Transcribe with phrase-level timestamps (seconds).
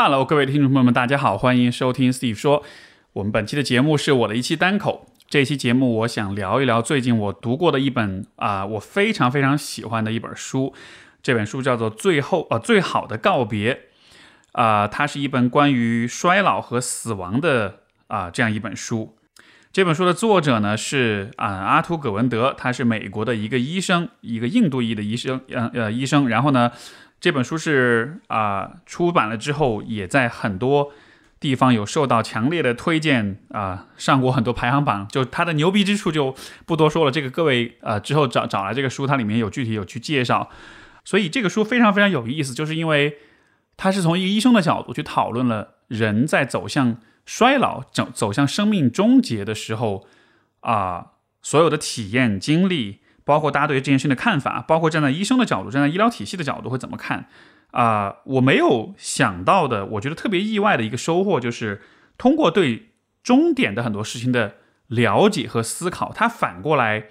[0.00, 2.62] Hello，各位听众朋友们，大家好，欢迎收听 Steve 说。
[3.14, 5.08] 我们本期的节目是我的一期单口。
[5.28, 10.72] 这期节目我想聊一聊最近我读过的一本啊，我非常非常喜欢的一本书。
[11.20, 13.74] 这本书叫做《最后呃最好的告别》
[14.52, 19.16] 啊，它是一本关于衰老和死亡的啊这样一本书。
[19.72, 26.28] 这本书的作者呢是啊阿图葛文德，他是美国的一个医生，一个印度裔的医生，呃呃医生。
[26.28, 26.70] 然后呢。
[27.20, 30.92] 这本书是啊，出版了之后也在很多
[31.40, 35.06] 地方有受到强烈的推荐啊，上过很多排行榜。
[35.08, 40.48] 就它的牛逼之处就不多说了，这个各位呃之后找找来这个书，它里面有具体有去介绍。
[41.04, 43.16] 所以这个书非常非常有意思，就是因为
[43.76, 50.06] 它是从一个医生的角度去讨论了人在走向衰老、走走向生命终结的时候
[50.60, 51.06] 啊，
[51.42, 53.00] 所有的体验经历。
[53.28, 57.28] 包括大家对于这件事情的看法，包括站在医生的角度，站在医疗体系的角度会怎么看？
[57.72, 61.82] 啊，我没有想到的，我觉得特别意外的一个收获，就是
[62.16, 62.88] 通过对
[63.22, 64.54] 终点的很多事情的
[64.86, 67.08] 了解和思考，它反过来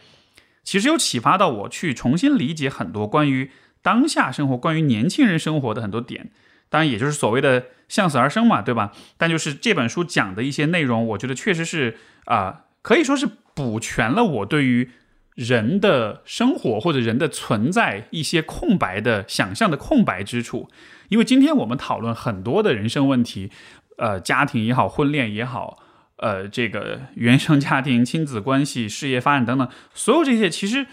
[0.64, 3.52] 其实有启发到我去重新理解很多关于
[3.84, 6.31] 当下生活、关于年轻人生活的很多点。
[6.69, 8.91] 当然，也就是所谓的向死而生嘛，对吧？
[9.17, 14.89] 但就是这本书讲的一些内容，我觉得确实是啊，可以说是补全了我对于。
[15.38, 20.67] 人的生活或者人的存在一些空白的想象的空白之处，
[21.09, 23.52] 因为今天我们讨论很多的人生问题，
[23.99, 25.77] 呃，家庭也好，婚恋也好，
[26.16, 30.88] 呃，这个原生家庭、亲子关系、事业发展等等，所有这些其实，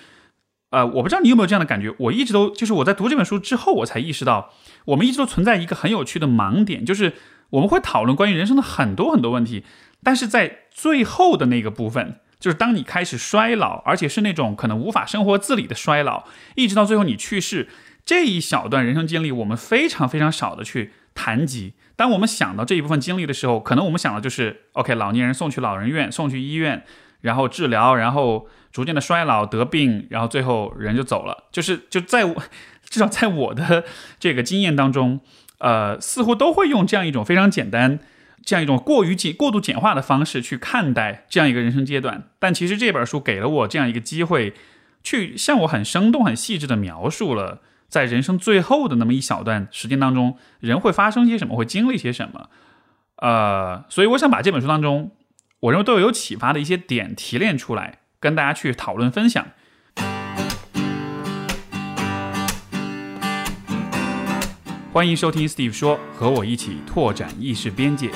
[0.69, 4.53] 呃，我不知道你有没有这样的感觉，我一直都就是我在读这本书之后，我才意识到，
[4.85, 7.15] 我们一直都存在一个很有趣的盲点，就是
[7.49, 9.65] 我们会讨论关于人生的很多很多问题，
[10.03, 12.21] 但是在最后的那个部分。
[12.45, 16.25] 就是当你开始衰老，而且是那种可能无法生活自理的衰老，
[16.57, 17.71] 一直到最后你去世
[18.05, 21.73] 这一小段人生经历，我们非常非常少的去谈及。
[21.97, 26.85] 当我们想到这一部分经历的时候，可能我们想的就是 OK，老年人送去老人院，送去医院，
[27.23, 31.45] 然后治疗，然后逐渐的衰老得病，然后最后人就走了。
[31.51, 32.43] 就是就在我
[32.85, 33.85] 至少在我的
[34.21, 35.21] 这个经验当中，
[35.61, 38.01] 呃，似乎都会用这样一种非常简单。
[38.45, 44.53] 这样一种过于简、过度简化的方式去看待这样一个人生阶段，但其实这本书给了我这样一个机会，
[45.03, 52.51] 去向我很生动、很细致的描述了在人生最后的那么一小段时间当中，人会发生些什么，会经历些什么。
[53.17, 55.13] 呃，所以我想把这本书当中
[55.61, 59.47] 我认为对我有启发的一些点提炼出来，跟大家去讨论分享。
[64.95, 68.13] 欢迎收听 Steve 说，和我一起拓展意识边界。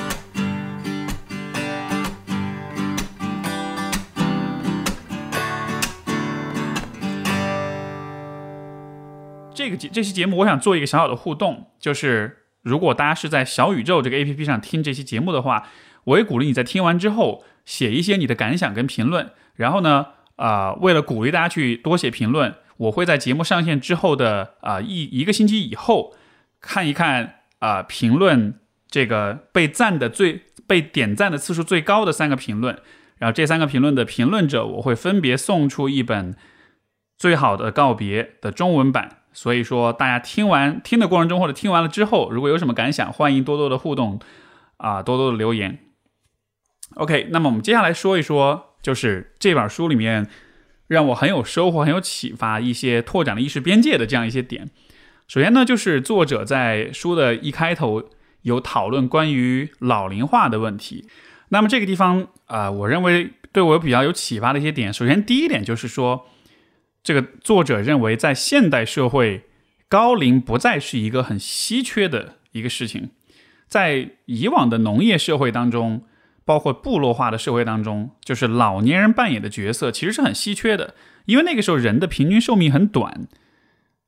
[9.52, 15.66] 这个节这期节目，我想做一个小小的互动，就是如果大家是在小宇宙这个 APP 上听这期节目的话，
[16.04, 19.32] 我也鼓励你在听完之后写一些你的感想跟评论。
[19.56, 20.06] 然后呢，
[20.36, 26.14] 啊，为了鼓励大家去多写评论，我会在节目上线之后的啊一一个星期以后。
[26.60, 28.58] 看一看啊，评论
[28.88, 32.78] 这个被赞的最被点赞的次数最高的三个评论，
[33.18, 36.34] 然后这三个评论的评论者，我会分别送出一本
[37.16, 39.16] 《最好的告别》的中文版。
[39.32, 44.18] 所以说，大家听完听的过程中，或者听完了之后，如果有什么感想，欢迎多多的互动
[44.78, 45.78] 啊，多多的留言。
[46.94, 50.28] OK，那么我们接下来说一说，就是这本书里面
[50.88, 54.70] 让我很有收获、很有启发、一些拓展了意识边界的这样一些点。
[55.28, 58.02] 首先呢，就是作者在书的一开头
[58.42, 61.06] 有讨论关于老龄化的问题。
[61.50, 64.90] 那么这个地方啊，我认为对我比较有启发的一些点。
[64.90, 66.26] 首先，第一点就是说，
[67.02, 69.44] 这个作者认为在现代社会，
[69.86, 73.10] 高龄不再是一个很稀缺的一个事情。
[73.66, 76.04] 在以往的农业社会当中，
[76.46, 80.94] 包括部落化的社会当中，就是老年人扮演的角色其实是很稀缺的，
[81.26, 83.28] 因为那个时候人的平均寿命很短，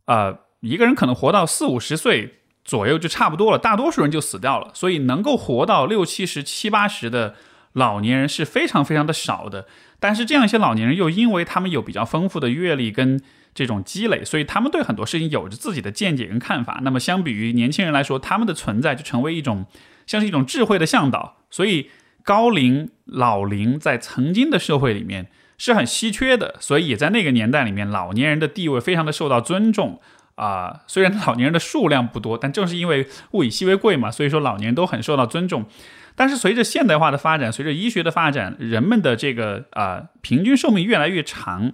[0.07, 0.39] 啊。
[0.61, 4.71] 一个人可能活到四五十岁左右就差不多了，大多数人就死掉了。
[4.75, 7.35] 所以能够活到六七十、七八十的
[7.73, 9.67] 老年人是非常非常的少的。
[9.99, 13.21] 但是这样一些老年人又因为他们有比较丰富的阅历跟
[13.55, 16.81] 这种积累，所以他们对很多事情有着自己的见解跟看法。
[16.83, 19.67] 那么相比于年轻人来说，他们的存在就成为一种
[20.07, 21.39] 像是一种智慧的向导。
[21.51, 21.91] 所以
[22.23, 25.29] 高龄老龄在曾经的社会里面
[25.59, 30.01] 是很稀缺的，所以也在那个年代里面，老年人的地位非常的受到尊重。
[30.41, 35.67] 啊，虽然老年人的数量不多，但正是因为物以稀为贵嘛，所以说老年人都很受到尊重。
[36.15, 41.73] 但是随着现代化的发展，随着医学的发展，人们的这个啊平均寿命越来越长，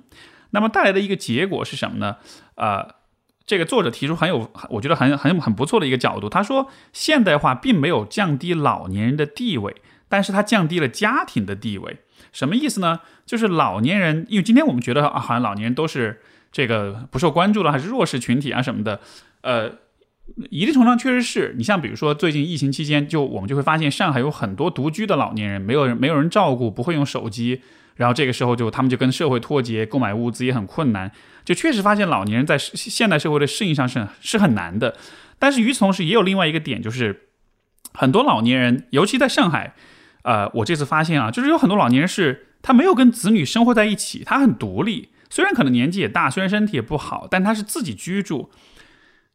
[0.51, 2.17] 那么带来的一个结果是什么呢？
[2.57, 2.89] 啊，
[3.47, 6.29] 这个作者提出很有，我觉得很很很不错的一个角度。
[6.29, 9.77] 他说，现代化并没有降低老年人的地位，
[10.09, 11.99] 但是它降低了家庭的地位。
[12.33, 13.01] 什么意思呢？
[13.25, 16.21] 就是老年人，因为今天我们觉得啊，好像老年人都是
[16.57, 18.99] 这个不受关注了，还是弱势群体啊什么的。
[19.43, 19.71] 呃，
[20.49, 27.61] 一定程度上确实是你像比如说最近疫情期间，就我们就会发现上海有很多独居的老年人，没有人没有人照顾，不会用手机。
[27.97, 31.13] 然后这个时候就他们就跟社会脱节，购买物资也很困难，
[31.45, 34.97] 就确实发现老年人在现代社会的适应上是是很难的。
[35.39, 37.29] 但是与此同时，也有另外一个点，就是
[37.93, 39.75] 很多老年人，尤其在上海，
[40.23, 48.51] 呃，我这次发现啊，就是有很多老年人是他没有跟子女生活在一起，他很独立，虽然可能年纪也大，虽然身体也不好，但他是自己居住。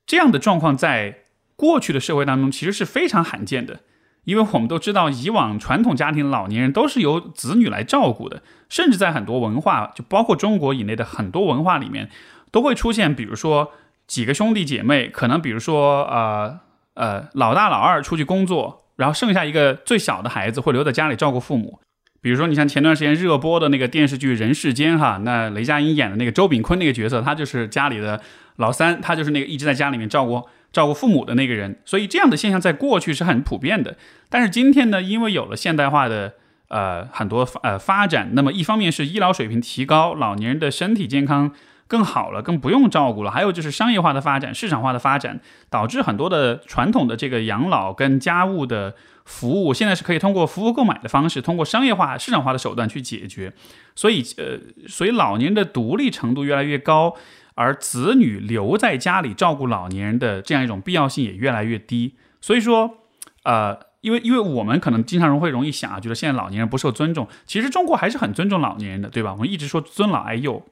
[0.06, 1.20] 这样的状况在
[1.56, 3.82] 过去的社会当中其实是非常罕见的。
[4.24, 12.08] 因为我们都知道，以往传统家庭老年人都是由子女来照顾的，甚至在很多文化，就包括中国以内的很多文化里面，
[12.52, 13.72] 都会出现，比如说
[14.06, 16.60] 几个兄弟姐妹，可能比如说呃
[16.94, 21.80] 呃老大老二出去工作，然后剩下一个最小的孩子会留在家里照顾父母。
[22.22, 28.22] 比如说你像前段时间热播的那个电视剧《人世间》哈，那雷佳音演的那个周秉昆那个角色，他就是家里的
[28.58, 30.42] 老三，他就是那个一直在家里面照顾。
[30.72, 33.98] 照顾父母的那个人，所以这样的现象在过去是很普遍的。
[34.30, 36.32] 但是今天呢，因为有了现代化的
[36.70, 41.52] 呃很多呃发展，那么一方面是医疗水平提高，老年人的身体健康
[41.88, 48.96] 更好了，更不用照顾了；还有就是商业化的发展、市场化的发展，导致很多的传统的这个养老跟家务的
[49.26, 53.54] 服务，现在是可以通过服务购买的方式，通过商业化、市场化的手段去解决。
[53.96, 57.16] 所以呃，所以老年人的独立程度越来越高。
[57.54, 62.98] 而子女留在家里照顾老年人的这样一种必要性也越来越低，所以说，
[63.44, 69.34] 呃，因为因为我们可能经常会容易想啊，觉得现在老年人不受尊重，其实中国还是很尊重老年人的，对吧？
[69.34, 70.66] 我们一直说尊老爱幼，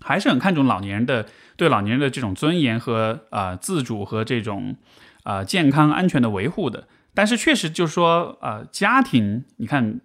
[0.00, 1.24] 还是很看重老年人的
[1.56, 4.76] 对老年人的这种尊严和啊自主和这种
[5.22, 6.88] 啊健康安全的维护的。
[7.18, 10.00] 但是确实就是说，呃，家庭，你看，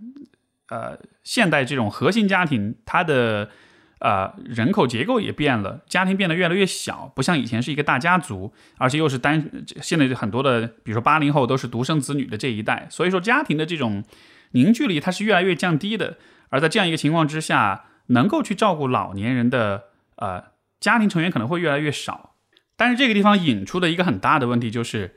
[0.70, 3.52] 呃，现代这种核心家庭，它的。
[4.00, 9.50] 呃，人口结构也变了，家庭变得越来越小，不像以前是一个大家族，而且又是单。
[9.82, 14.04] 现在很多的，比如说八零后都是独生子女的这一代，所以说家庭的这种
[14.52, 16.18] 凝聚力它是越来越降低的。
[16.50, 19.84] 而在这样一个情况之下，能够去照顾老年人的
[20.18, 20.44] 呃
[20.82, 22.36] 家庭成员可能会越来越少。
[22.76, 25.16] 但是这个地方引出的一个很大的问题就是，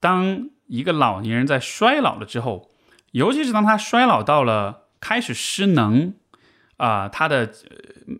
[0.00, 2.70] 当一个老年人在衰老了之后，
[3.12, 6.14] 尤其是当他衰老到了开始失能。
[6.76, 7.52] 啊，他的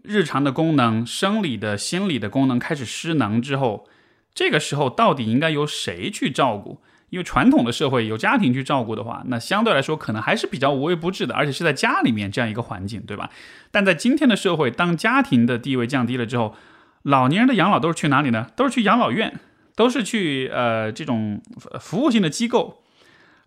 [0.05, 3.89] 日常的功能、生理的、心理的功能开始失能之后，
[4.33, 6.81] 这个时候到底应该由谁去照顾？
[7.11, 13.29] 因为传统的社会由家庭去照顾的话，那相对来说可能还是比较无微不至的，而且是在家里面这样一个环境，对吧？
[13.73, 16.55] 但在今天的社会，当家庭的地位降低了之后，
[17.03, 18.47] 老年人的养老都是去哪里呢？
[18.55, 19.41] 都是去养老院，
[19.77, 21.41] 都是去呃这种
[21.81, 22.83] 服务性的机构，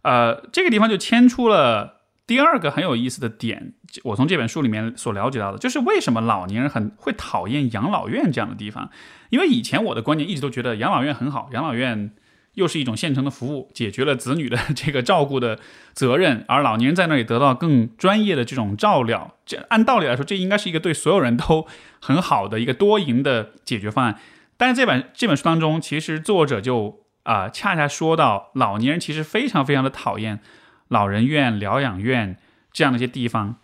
[0.02, 1.96] 呃，这个地方就牵出了。
[2.28, 3.72] 第二个很有意思的点，
[4.04, 8.90] 我从这本书里面所了解到的，就是为什么老年人很会讨厌养老院这样的地方。
[9.30, 12.12] 因为以前我的观念一直都觉得养老院很好，养老院
[12.56, 15.58] 又是一种现成的服务，解决了子女的这个照顾的
[15.94, 19.38] 责任，而老年人在那里得到更专业的这种照料。
[19.46, 21.66] 这按道理来说，这应该是一个对所有人都
[22.02, 24.20] 很好的一个多赢的解决方案。
[24.58, 30.40] 但是这本这本书当中，其实作者就啊恰恰说到，老年人其实非常非常的讨厌。
[30.88, 32.38] 老人院、疗养院
[32.72, 33.58] 这样的一些地方，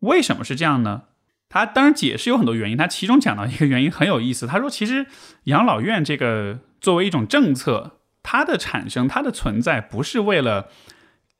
[0.00, 1.04] 为什么是这样呢？
[1.48, 4.46] 他当然解释有很多原因，他其中讲到一个原因很有意思。
[4.46, 5.06] 他说，其实
[5.44, 10.68] 养老院这个作为一种政策，它的产生、它的存在，不是为了。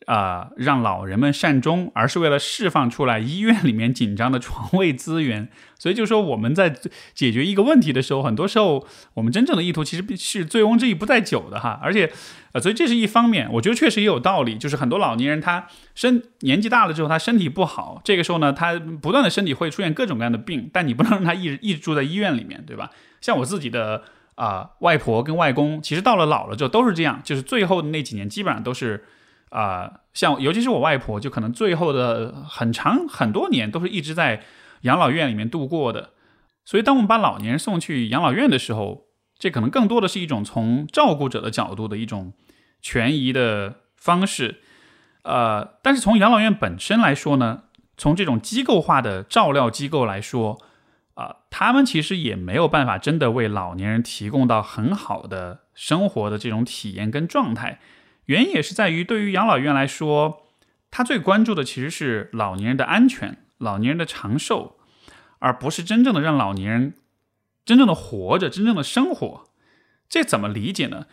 [0.06, 5.48] 啊，让老人们善终，而是为了释放出来医院里面紧张的床位资源。
[5.78, 6.74] 所以就说我们在
[7.14, 11.78] 解决一个问题的时候，很多时候我们真正的意图其实是醉翁之意不在酒的哈。
[11.82, 12.10] 而且，
[12.52, 14.56] 呃，所以这是一方面，我觉得确实也有道理。
[14.56, 22.90] 就是很多老年人他身年纪大了之后，他身体不好，这个时候呢，他不断的身体会出现各种各样的病，但你不能让他一直一直住在医院里面，对吧？
[23.20, 24.02] 像我自己的
[24.36, 29.04] 啊外婆跟外公，其实到了老了之后都是这样，就是最后的那几年基本上都是。
[29.54, 34.42] 啊，像尤其是我外婆，就可能最后的很长很多年都是一直在
[34.80, 36.10] 养老院里面度过的。
[36.64, 39.04] 所以，当我们把老年人送去养老院的时候，
[39.38, 42.32] 这可能更多的是一种从照顾者的角度的一种
[42.82, 44.60] 权宜的方式。
[45.22, 47.62] 呃，但是从养老院本身来说呢，
[47.96, 50.60] 从这种机构化的照料机构来说，
[51.14, 57.78] 啊，他们其实也没有办法真的为老年人提供到很好的生活的这种体验跟状态。
[58.26, 60.46] 原因也是在于，对于养老院来说，
[60.90, 64.76] 他最关注的其实是老年人的安全、老年人的长寿，
[65.40, 66.94] 而不是真正的让老年人
[67.64, 69.44] 真正的活着、真正的生活。
[70.08, 71.06] 这怎么理解呢？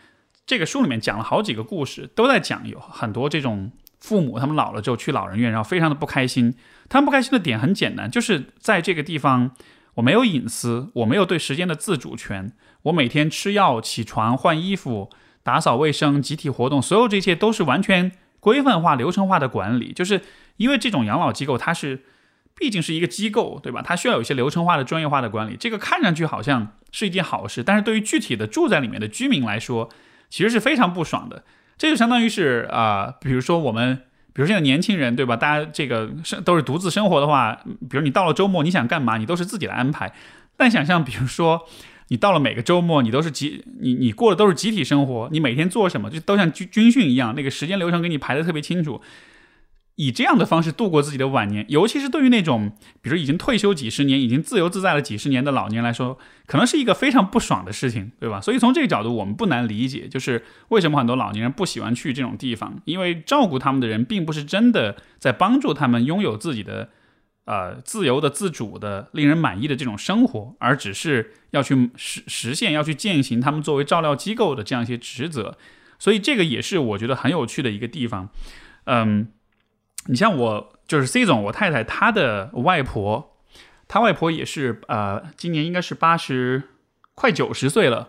[0.46, 6.54] 这个书里面讲了好几个故事，都在讲有很多这种父母，他们老了之后去老人院，然后非常的不开心。
[6.88, 9.52] 他们不开心的点很简单，就是在这个地方
[9.94, 12.52] 我没有隐私，我没有对时间的自主权，
[12.82, 15.10] 我每天吃药、起床、换衣服、
[15.42, 19.92] 打扫卫生、集体活动，所有这些都是完全规范化、流程化的管理。
[19.92, 20.22] 就是
[20.56, 22.02] 因为这种养老机构，它是。
[22.54, 23.82] 毕竟是一个机构，对吧？
[23.82, 25.56] 它需要有一些流程化的、专业化的管理。
[25.58, 29.88] 这个看上去好像是一件好事，但是对于具体的住在里面的居民来说，
[30.28, 31.44] 其实是非常不爽的。
[31.78, 34.02] 这就相当于是啊，比如说我们，
[34.34, 35.34] 比如现在年轻人，对吧？
[35.34, 37.58] 大家这个生都是独自生活的话，
[37.88, 40.12] 比如你到了周末你想干嘛，你都是自己来安排。
[40.56, 41.66] 但想象，比如说
[42.12, 49.00] 你到了每个周末，你都是集你你过的都是集体生活，你每天做什么就都像军军训一样，那个时间流程给你排的特别清楚。
[49.94, 58.38] 以这样的方式度过自己的晚年，尤其是对于那种比如已经退休几十年、已经自由自在了几十年的老年来说，可能是一个非常不爽的事情，对吧？
[58.42, 66.90] 所以从这个角度，我们不难理解，就是为什么很多老年人不喜欢去这种地方，因为照顾他们的人并不是真的在帮助他们拥有自己的
[67.44, 75.56] 呃自由的、自主的、令人满意的这种生活，而只是要去实实现、要去践行他们作为照料机构的这样一些职责。
[75.98, 78.28] 所以这个也是我觉得很有趣的一个地方，
[78.84, 79.28] 嗯。
[80.06, 83.36] 你像我就是 C 总，我太太她的外婆，
[83.86, 86.64] 她外婆也是呃，今年应该是八十
[87.14, 88.08] 快九十岁了，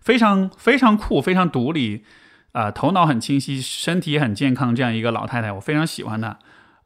[0.00, 2.04] 非常非常酷，非常独立，
[2.52, 6.38] 啊，头脑很清晰，身体也很健康，这样一个老太太，我非常喜欢她，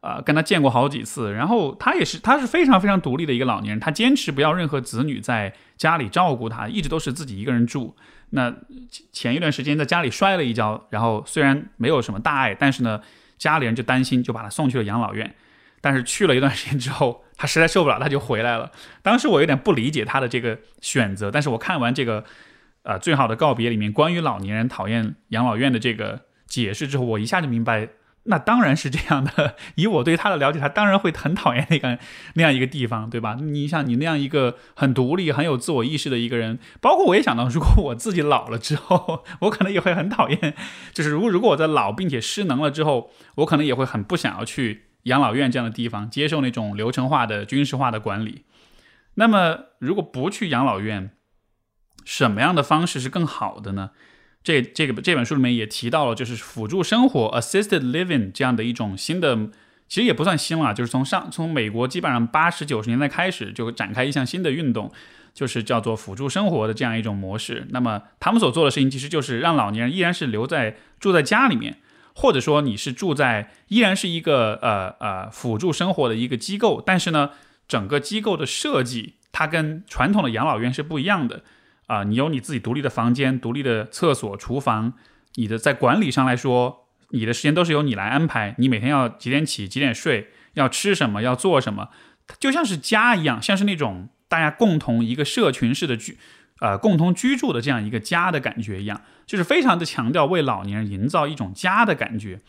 [0.06, 7.96] 啊，跟他见过好几次，然后他也是，他是非常非常独立的一个老年人，他坚持不要任何子女在家里照顾他，一直都是自己一个人住。
[8.30, 8.54] 那
[9.12, 13.00] 前一段时间在家里摔了一跤，然后虽然没有什么大碍，但是呢。
[13.38, 15.34] 家里人就担心，就把他送去了养老院。
[15.82, 18.72] 但是去了一段时间之后，他实在受不了，他就回来了。
[19.02, 22.24] 当时我有点不理解他的这个选择，但是我看完这个，
[22.82, 27.86] 呃，《最好的告别》里面关于老年人讨厌养老院的这个解释之后，我一下就明白。
[28.28, 29.56] 那当然是这样的。
[29.76, 31.98] 以我对他的了解，他当然会很讨厌那个
[32.34, 33.36] 那样一个地方，对吧？
[33.40, 40.54] 你像你那样一个很独立、很有自我意识的一个人，包括我也想到，如果我自己老了之后， 我可能也会很讨厌。
[40.92, 48.44] 就是如果如果我在老并且失能了之后，我可能也会很不想要去养老院这样的地方，接受那种流程化的、军事化的管理。
[49.14, 51.12] 那么，如果不去养老院，
[52.04, 53.90] 什么样的方式是更好的呢？
[54.46, 59.36] 这这个这本书里面也提到了，就是辅助生活 （assisted living） 这样的一种新的，
[59.88, 64.92] 其实也不算新了，就是从上从美国基本上八十九十年代开始就展开一项新的运动，
[65.34, 67.66] 就是叫做辅助生活的这样一种模式。
[67.70, 71.78] 那么他们所做的事情，其实就是让老年人依然是留在住在家里面，
[72.14, 77.30] 或者说你是住在依然是一个呃呃辅助生活的一个机构，但是呢，
[77.66, 81.42] 整个机构的设计它跟传统的养老院是不一样的。
[81.86, 84.94] 啊，你有你自己独立的房间、独立的厕所、厨房，
[85.36, 88.56] 你的在管理上来说，你的时间都是由你来安排。
[88.58, 91.90] 你每天要几点起、几点睡，要吃什么、要做什么，
[92.40, 96.18] 就像是家一样，像是那种大家共同一个社群式的居，
[96.58, 102.40] 呃，共同居住的这样一个家的感觉一样，就是非常的强调为老年人营造一种家的感觉。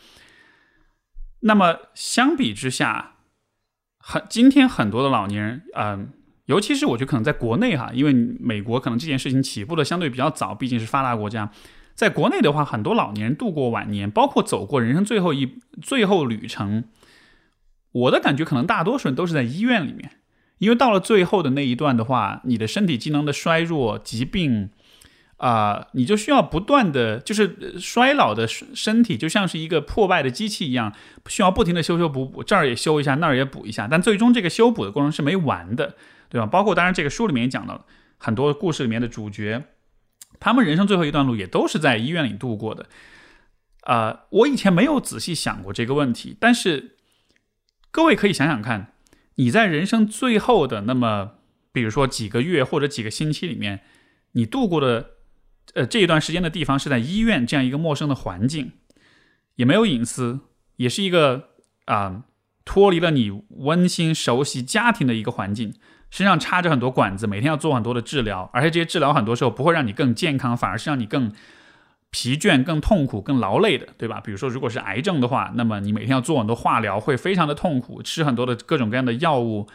[1.42, 3.18] 那么相比之下，
[4.00, 6.14] 很今天很多的老年人，嗯。
[6.48, 11.52] 尤其是我觉得可能在国内哈，因为美国可能这件事情起步的相对比较早，毕竟是发达国家。
[11.94, 16.84] 在国内的话，很多老年人度过晚年，包括走过人生最后一最后旅程，
[17.92, 20.12] 我的感觉可能大多数人都是在医院里面，
[20.60, 24.70] 因为到了最后的那一段的话，你的身体机能的衰弱、疾病
[25.38, 30.94] 啊，你就需要不断的，就是衰老的身体就像是一个破败的机器一样，
[31.26, 35.96] 需要不停的修修补补，这儿也修一下，那儿也补一下，但最终这个修补的过程是没完的。
[36.30, 36.48] 对吧？
[36.48, 37.86] 包括当然，这个书里面也讲到了
[38.18, 39.64] 很多故事里面的主角，
[40.40, 42.88] 他们人生最后一段路也都是在医院里度过的。
[43.82, 46.98] 啊，我以前没有仔细想过这个问题，但是
[47.90, 48.94] 各位可以想想看，
[49.36, 51.36] 你在人生最后的那么，
[51.72, 53.80] 比如说几个月或者几个星期里面，
[54.34, 55.12] 你度过的
[55.74, 58.74] 呃这一段时间的地方是在医院这样一个陌生的环境，
[59.56, 60.42] 也没有隐私，
[60.76, 61.52] 也是一个
[61.86, 62.26] 啊
[62.66, 65.74] 脱离了你温馨熟悉家庭的一个环境。
[66.10, 71.34] 身上插着很多管子，每天要做很多的治疗，而且这些治疗很多时候不会让你更健康，反而是让你更
[72.12, 74.22] 疲倦、更痛苦、更劳累的，对吧？
[74.22, 79.68] 比如说，如果是癌症的话，那么你每天要做很多化疗，会非常的痛苦，吃很多的各种各样的药物，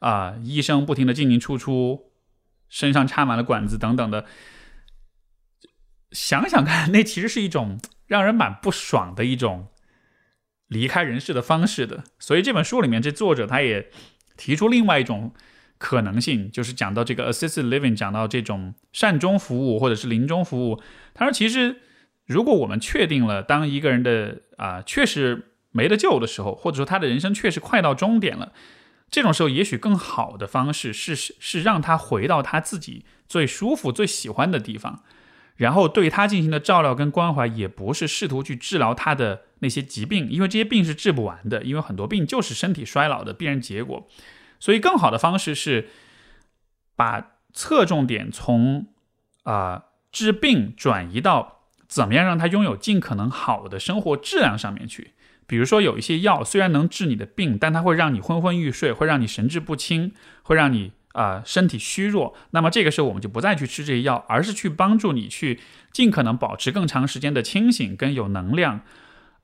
[0.00, 2.10] 啊，医生不停的进进出出，
[2.68, 4.26] 身上插满了管子等等的。
[6.10, 7.78] 想想看，那其实是一种
[8.08, 9.68] 让人蛮不爽的一种
[10.66, 12.02] 离开人世的方式的。
[12.18, 13.88] 所以这本书里面，这作者他也
[14.36, 15.32] 提出另外一种。
[15.78, 20.80] 可能性，就是讲到这个 assisted living，讲到这种善终服务或者是临终服务。
[21.14, 21.76] 他说，其实
[22.24, 28.52] 如果我们确定了，当一个人的啊确实没得救的时候，或者说他的人生确实快到终点了，
[29.10, 35.02] 这种时候，也许更好的方式是是让他回到他自己最舒服、最喜欢的地方，
[35.56, 44.08] 然后对他进行的照料跟关怀，也不是试图去治疗他的那些疾病，因为这些病是治不完的，因为很多病就是身体衰老的必然结果。
[44.58, 45.88] 所以，更好的方式是
[46.96, 48.86] 把侧重点从
[49.44, 55.12] 啊治病转移到怎么样让他拥有尽可能好的生活质量上面去。
[55.46, 62.34] 比如说，有一些药虽然能治你的病，但它会让你昏昏欲睡，会让你神志不清，会让你啊身体虚弱。
[62.50, 65.60] 那么这个时候，我们就不再去吃这些药，而是去帮助你去
[65.92, 68.80] 尽可能保持更长时间的清醒跟有能量。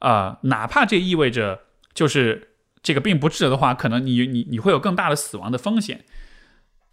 [0.00, 1.60] 啊，哪怕这意味着
[1.94, 2.51] 就是。
[2.82, 6.04] 这个病不治的话，可能你你你会有更大的死亡的风险。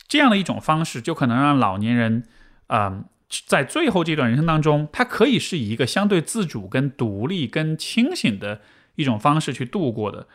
[0.08, 2.24] 这样的一种方式，就可能让老年人，
[2.66, 3.06] 啊，
[3.46, 8.62] 在最后这段人生当中，他可以是以一个相对自主、跟独立、跟清醒的
[8.96, 10.28] 一种方式去度过的。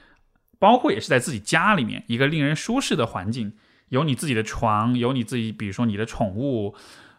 [0.60, 3.52] 包括也是在自己家里面一个令人舒适的环境，
[3.88, 6.74] 有你自己的床，有你自己，比如说你的宠物，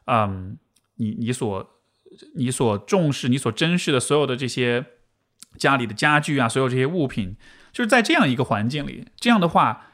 [0.05, 0.57] 嗯，
[0.95, 1.69] 你你所
[2.35, 4.85] 你所重视、你所珍视的所有的这些
[5.57, 7.35] 家里的家具啊，所有这些物品。
[7.75, 9.87] 就是在这样一个环境里，这样的话，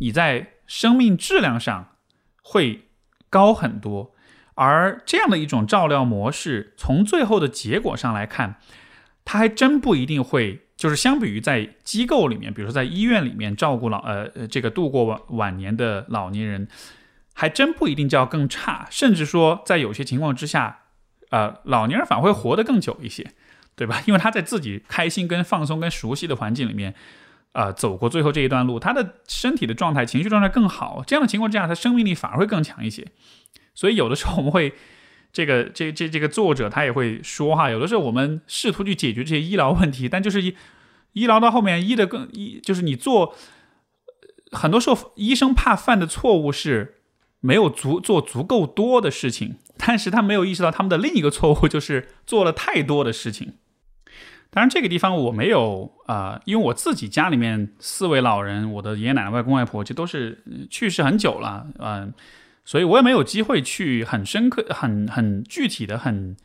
[0.00, 1.94] 你在生命质量上
[2.42, 2.88] 会
[3.30, 4.12] 高很多。
[4.56, 8.56] 而这样的一种照料模式，从最后的结果上来看，
[9.24, 16.66] 它还真不一定会，就是相比于在机构里面，比如说在医院里面照顾老呃这个度过晚晚年的老年人，
[17.34, 18.88] 还真不一定就要更差。
[18.90, 20.80] 甚至说，在有些情况之下，
[21.30, 23.30] 呃，老年人反而会活得更久一些。
[23.82, 24.00] 对吧？
[24.06, 26.94] 因为他在自己开心、跟放松、跟熟悉的环境里面，
[27.50, 31.02] 呃，走过最后这一段路，他的身体的状态、情绪状态更好。
[31.04, 33.04] 这样的情况之下，他生命力反而会更强一些。
[33.74, 34.72] 所以有的时候我们会，
[35.32, 40.54] 这个、这、这、这个作者他也会说哈，有的时候我们试图去解决这些医疗问题，但就是医
[41.14, 43.34] 医疗到后面医的更医，就是你做
[44.52, 46.98] 很多时候医生怕犯的错误是
[47.40, 53.54] 没有足做足够多的事情，但是他没有意识到他们的另一个错误就是做了太多的事情。
[54.54, 62.12] 当然，这个地方我没有啊，因为我自己家里面四位老人，我的爷爷奶奶、外公外婆，这都是去世很久了，嗯，
[62.62, 66.36] 所以我也没有机会去很深刻、很很具体的、很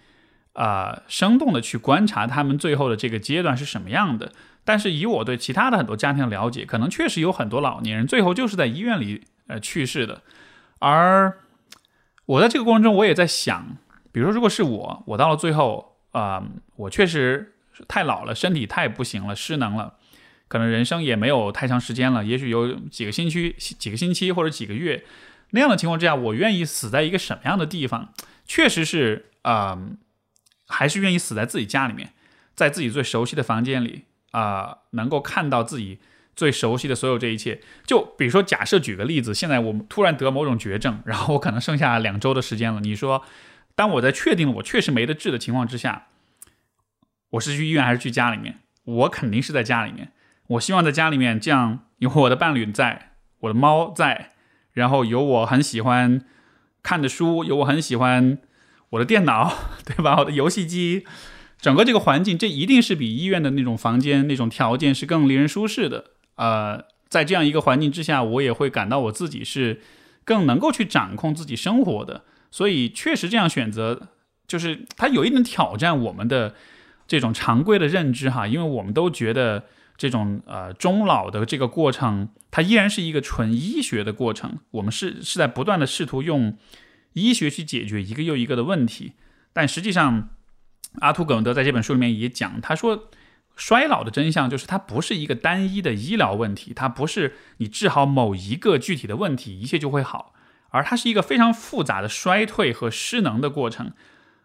[0.54, 4.32] 啊生动的去观察他们最后的这个阶段是什么样的。
[4.64, 10.22] 但是以我对其他的很多家庭的了解，可能确实有很多老年人最后就是在医院里呃去世的。
[10.80, 11.38] 而
[12.26, 13.76] 我在这个过程中，我也在想，
[14.14, 16.42] 比如说，如果是我，我到了最后啊，
[16.78, 17.56] 我确实。
[17.88, 19.96] 太老了，身体太不行了，失能了，
[20.48, 25.04] 可能人生也没有太长时间了，也许有几个星期、几个星期或者几个月
[25.52, 28.14] 那样的情况之下，我愿意死在一个什么样的地方？
[28.46, 29.78] 确实是啊，
[30.68, 32.14] 还是愿意死在自己家里面，
[32.56, 36.00] 在自己最熟悉的房间里啊，能够看到自己
[36.36, 37.62] 最熟悉的所有这一切。
[37.86, 42.82] 就比如说，假设举个例子，现在我突然得某种绝症，然后我可能剩下两周的时间了。
[42.82, 43.24] 你说，
[43.76, 46.08] 当我在确定我确实没得治的情况之下。
[47.32, 48.60] 我是去医院还是去家里面？
[48.86, 50.14] 我肯定是在家里面。
[50.48, 53.12] 我希望在家里面，这样有我的伴侣在，
[53.42, 54.32] 我的猫在，
[54.72, 56.22] 然后有我很喜欢
[56.82, 58.38] 看的书，有我很喜欢
[58.92, 59.54] 我的电脑，
[59.86, 60.16] 对吧？
[60.20, 61.06] 我的游戏机，
[61.60, 66.12] 整个这个环境，这一定是比医院的那种房间那种条件是更令人舒适的。
[66.36, 69.82] 呃，在这样一个环境之下，我也会感到我自己是
[70.24, 72.24] 更能够去掌控自己生活的。
[72.52, 74.08] 所以，确实这样选择，
[74.48, 76.56] 就是它有一点挑战我们的。
[77.08, 79.64] 这种常规的认知哈，因为我们都觉得
[79.96, 84.60] 这种呃终老的这个过程，它依然是一个纯医学的过程。
[84.72, 86.58] 我们是是在不断的试图用
[87.14, 89.14] 医学去解决一个又一个的问题。
[89.54, 90.30] 但实际上，
[91.00, 93.10] 阿图·葛文德在这本书里面也讲，他说
[93.56, 100.34] 衰老的真相就是它不是一个单一的医疗问题，它不是你治好某一个具体的问题，一切就会好，
[100.70, 103.94] 而它是一个非常复杂的衰退和失能的过程。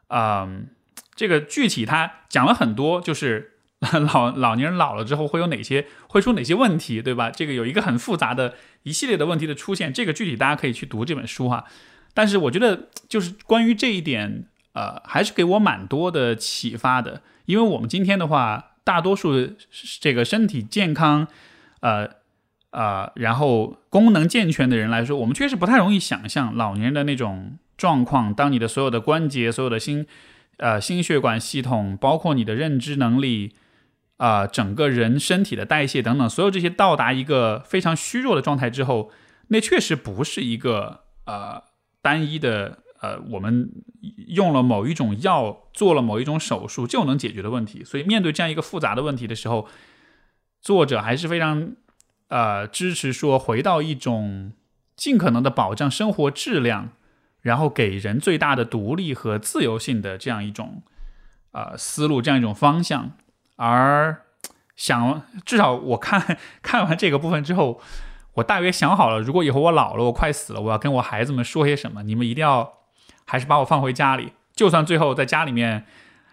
[0.09, 0.69] 嗯。
[1.15, 3.53] 这个具体他讲了很多，就是
[4.13, 7.31] 老老年人老了之后会有哪些会出哪些问题，对吧？
[7.31, 11.65] 这个有一个很复杂的一系列的问题的出现，这个具体大家可以去读这本书哈。
[12.15, 17.23] 但是我觉得就是关于这一点，呃，还是给我蛮多的启发的。
[17.47, 19.33] 因为我们今天的话，大多数
[20.01, 21.27] 这个身体健康，
[21.81, 22.09] 呃
[22.71, 28.33] 呃，然后功能健全的人来说，我们确实不太容易想象老年人的那种状况。
[28.33, 30.07] 当你的所有的关节、所有的心。
[30.59, 33.55] 呃，心血管系统，包括你的认知能力，
[34.19, 39.11] 啊，整个人身体的代谢等等，所有这些到达一个非常虚弱的状态之后，
[39.49, 41.63] 那确实不是一个呃
[42.01, 43.71] 单一的呃我们
[44.29, 47.83] 用了某一种药做了某一种手术就能解决的问题。
[47.83, 49.67] 所以面对这样一个复杂的问题的时候，
[50.61, 51.73] 作者还是非常
[52.29, 54.53] 呃支持说回到一种
[54.95, 56.91] 尽可能的保障生活质量，
[57.43, 60.83] 然后给人最大的独立和自由性的这样一种
[61.53, 63.13] 呃思路，这样一种方向。
[63.57, 64.23] 而
[64.75, 67.81] 想至少我看 看完这个部分之后。
[68.37, 72.03] 我大约想好了，如果以后我老了，我快死了，我要跟我孩子们说些什么？
[72.03, 72.79] 你们一定要
[73.27, 75.85] 还是把我放回家里，就算最后在家里面，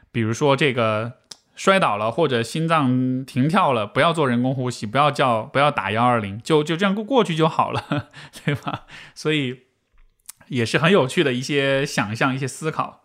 [0.09, 1.15] 比如说这个
[1.57, 8.07] 摔倒了或者心脏停跳了，不要做人工呼吸，不要叫，不要打幺二零，就就这样过过去就好了，
[8.45, 8.85] 对吧？
[9.13, 9.63] 所以
[10.49, 13.01] 也是很有趣的一些想象，一些思考。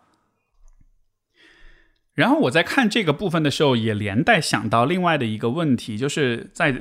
[2.13, 6.73] 然后我在看这个部分的时候，也连带想到另外的一个问题，就是在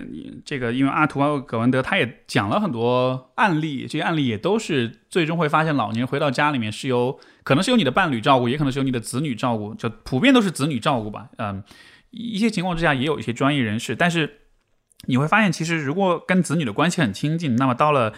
[0.44, 11.29] 这个，因为阿图·葛文德他也讲了很多案例，这些案例也都是最终会发现，老年人回到家里面是由可能是由你的伴侣照顾，也可能是由你的子女照顾，就普遍都是子女照顾吧。
[11.38, 11.64] 嗯，
[12.12, 14.42] 一些情况之下也有一些专业人士，但是
[15.09, 18.12] 你会发现，其实如果跟子女的关系很亲近，那么到了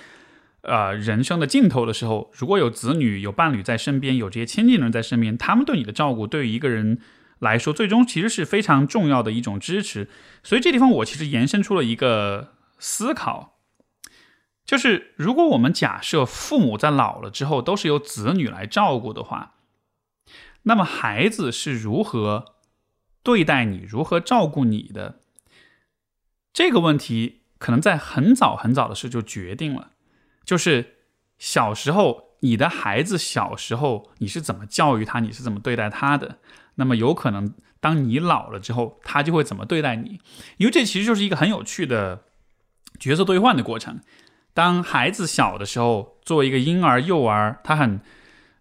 [0.67, 7.01] 呃人生的尽头的时候，如果有子女、有伴侣在身边，有这些亲近的人在身边，他们对你的照顾，对于一个人。
[7.39, 10.09] 来说，最终其实是非常重要的一种支持。
[10.43, 13.59] 所以这地方我其实延伸出了一个思考，
[14.65, 19.57] 就是如果我们假设父母在老了之后都是由子女来照顾的话，
[20.63, 22.55] 那么孩子是如何
[23.23, 25.21] 对待你、如何照顾你的？
[26.55, 29.91] 这个问题可能在很早很早的时候就决定了，
[30.47, 30.95] 就是
[31.37, 36.39] 小时候你的孩子小时候你是怎么教育他，你是怎么对待他的。
[36.77, 40.21] 那么有可能，当你老了之后，他就会怎么对待你？
[40.57, 42.23] 因为这其实就是一个很有趣的
[42.99, 44.01] 角色兑换的过程。
[44.55, 48.01] 当孩子小的时候，作为一个婴儿、幼儿，他很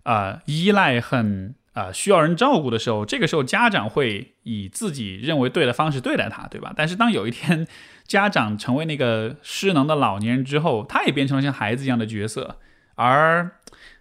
[0.04, 6.74] 呃依赖、很呃需要人照顾的时候，这个时候家长会以自己认为对的方式对待他，对吧？
[6.76, 7.68] 但是当有一天
[8.08, 12.58] 家长成为那个失能的老年人之后，他也变成了像孩子一样的角色。
[12.96, 13.52] 而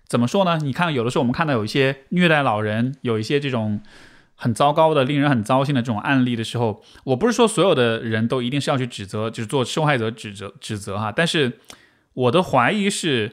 [0.06, 0.58] 怎么说呢？
[0.62, 3.80] 你看，有的时候我们看到有一些虐待老人，有一些这种
[4.36, 11.10] 很糟糕的、令人很糟心的这种案例的时候，我不是说所有的人都一定是要去指责，就是做受害者指责指责哈。
[11.10, 11.58] 但是
[12.12, 13.32] 我的怀疑是，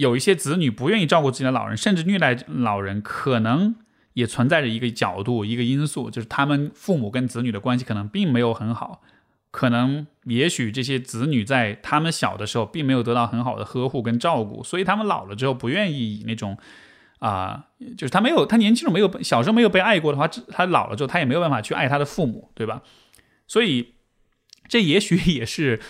[0.00, 3.74] 有一些子女不愿意照顾自己的老人，甚至虐待老人，可能
[4.14, 9.02] 也存在着一个角度、一个因素，就是他们父母跟子女的关系可能并没有很好。
[9.50, 16.56] 可能也许这些子女在他们小的时候并没有得到很好的呵护跟照顾，所以他们老了之后不愿意以那种
[17.18, 17.66] 啊，
[17.98, 22.82] 就是他没有他年轻时候没有小时候没有被爱过的话，他老了之后他也没有办法去爱他的父母，对吧？
[23.46, 23.94] 所以
[24.68, 25.80] 这也许也是，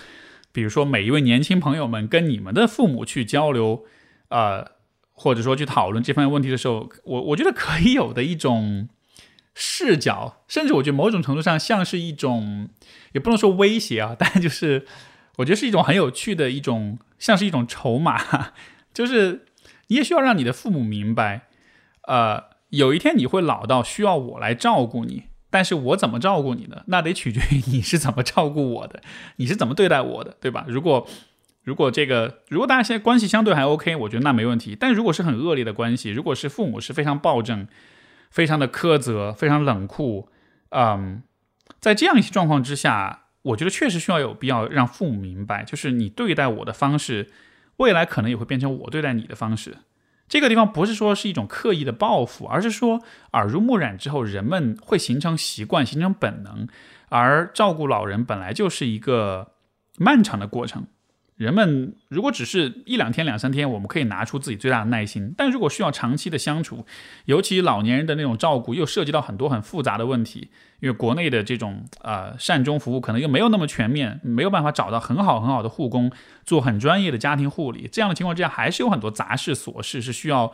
[0.53, 3.85] 比如说每一位年轻朋友们跟你们的父母去交流，
[4.31, 4.67] 呃，
[5.13, 8.89] 或者说去讨论这方面问题的时候，我我觉得可以有的一种。
[9.53, 12.69] 视角，甚至我觉得某种程度上像是一种，
[13.13, 14.87] 也不能说威胁啊，但就是
[15.39, 18.53] 我觉得是一种很有趣的一种，像是一种筹码，
[18.95, 19.45] 就是
[19.89, 21.49] 你也需要让你的父母明白，
[22.07, 26.85] 呃，有一天你会老到需要我来照顾你，但是我怎么照顾你呢？
[26.87, 29.03] 那得取决于你是怎么照顾我的，
[29.37, 30.65] 你是怎么对待我的，对吧？
[30.69, 31.07] 如果
[31.63, 34.77] 如果这个如果大家现在关系相对还 OK，我觉得那没问题。
[34.79, 37.67] 但如果是很恶劣的关系，如果是父母是非常暴政。
[38.33, 40.29] 非常的苛责，非常冷酷，
[40.69, 41.21] 嗯，
[41.81, 47.29] 在这样一些状况之下，我觉得确实需要有必要让父母明白，就是你对待我的方式，
[47.79, 49.79] 未来可能也会变成我对待你的方式。
[50.29, 56.69] 这个地方不是说是一种刻意的报复，而是说耳濡目染之后，人们会形成习惯，形成本能，
[57.09, 59.55] 而照顾老人本来就是一个
[59.99, 60.87] 漫长的过程。
[61.41, 66.85] 人们如果只是一两天、两三天，我们可以拿出自己最大的耐心；但如果需要长期的相处，
[67.25, 70.51] 尤其老年人的那种照顾，又涉及到很多很复杂的问题，
[70.81, 76.13] 因为国内的这种呃善终服务可能又没有那么全面，没有办法找到很好很好的护工
[76.45, 77.89] 做很专业的家庭护理。
[77.91, 80.53] 这样的情况之下，还是有很多杂事琐事是需要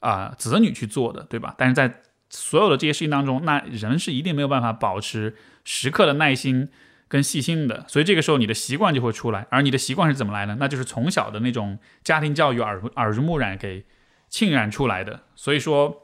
[0.00, 1.54] 啊子女去做的，对吧？
[1.56, 6.70] 但是在所有的这些事情当中，那人是一定没有办法保持时刻的耐心。
[7.14, 10.56] 跟细心的，所以这个时候你的习惯就会出来，而你的习惯是怎么来呢？
[10.58, 13.84] 那就是从小的那种家庭教育耳耳濡目染给
[14.28, 15.20] 浸染出来的。
[15.36, 16.02] 所以说，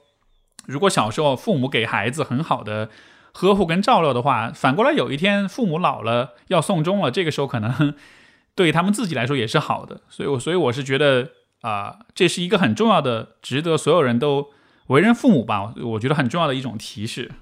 [0.66, 2.90] 如果小时候父母给孩子很好的
[3.32, 7.92] 呵护跟照料的话，反过来有一天父母老了要送终了，这个时候可能
[8.54, 10.02] 对他们自己来说也是好的。
[10.08, 11.30] 所以，我所以我是觉得
[11.62, 14.50] 啊，这是一个很重要的，值得所有人都
[14.86, 17.32] 为人父母吧，我觉得很重要的一种提示。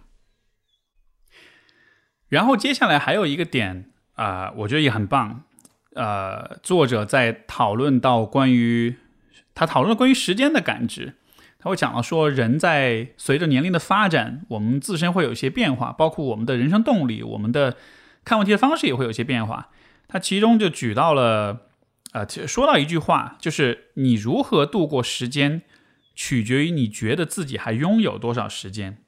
[2.28, 5.44] 然后接下来还有一个点啊，我觉得也很棒
[5.94, 8.96] 呃，作者在讨论到关于
[9.54, 11.14] 他讨论了关于时间的感知，
[11.58, 17.76] 他会讲到说，人在随着年龄的发展，我们自身会有一些变化，包括我们的人生动力，我们的
[18.24, 19.70] 看问题的方式也会有一些变化。
[20.06, 21.62] 他其中就举到了，
[22.12, 25.62] 呃，说到一句话，就是你如何度过时间，
[26.14, 28.98] 取决于你觉得自己还拥有多少时间。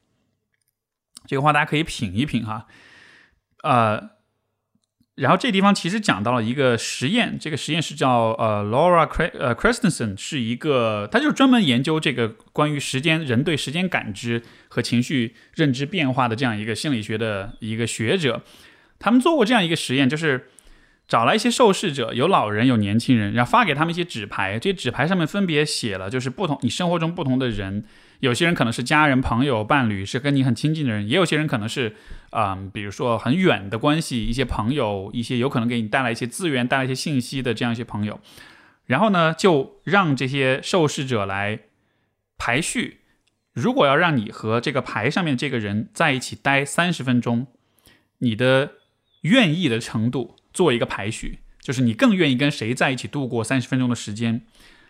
[1.26, 2.66] 这个话大家可以品一品哈，
[3.62, 4.10] 呃。
[5.16, 9.06] 然后这地方其实讲到了一个实验，这个实验是叫呃 Laura
[9.38, 18.42] 呃 Christensen 是一个，他就是专门研究这个关于时间人对时间感知和情绪认知变化的这样一个心理学的一个学者。
[18.98, 20.48] 他们做过这样一个实验，就是
[21.06, 27.84] 找来一些受试者，有老人有年轻人，然后发给他们一些纸牌，这些纸牌上面分别写了就是不同你生活中不同的人。
[28.20, 31.96] 有些人可能是家人、朋友、伴侣，是跟你很亲近的人；也有些人可能是，
[32.32, 38.20] 嗯，比如说很远的关系，一些朋友，一些有可能给你带来一些资源、带来一些信息的这样一些朋友。
[38.84, 41.60] 然后呢，就让这些受试者来
[42.36, 43.00] 排序。
[43.54, 47.46] 如果要让你和这个牌上面这个人在一起待三十分钟，
[48.18, 48.72] 你的
[49.22, 54.42] 愿意的程度做一个排序，就是你更愿意跟谁在一起度过三十分钟的时间。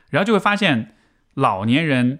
[0.08, 0.96] 然后就会发现，
[1.34, 2.18] 老年人。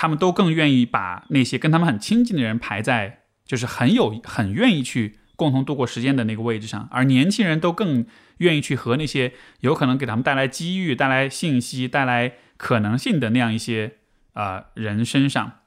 [0.00, 8.06] 他们都更愿意把那些跟他们很亲近的人排在，就是很有很愿意去共同度过时间的那个位置上，而年轻人都更
[8.36, 13.94] 愿意去和那些有可能给他们带来机遇、带来信息、带来可能性的那样一些
[14.34, 15.62] 啊人身上。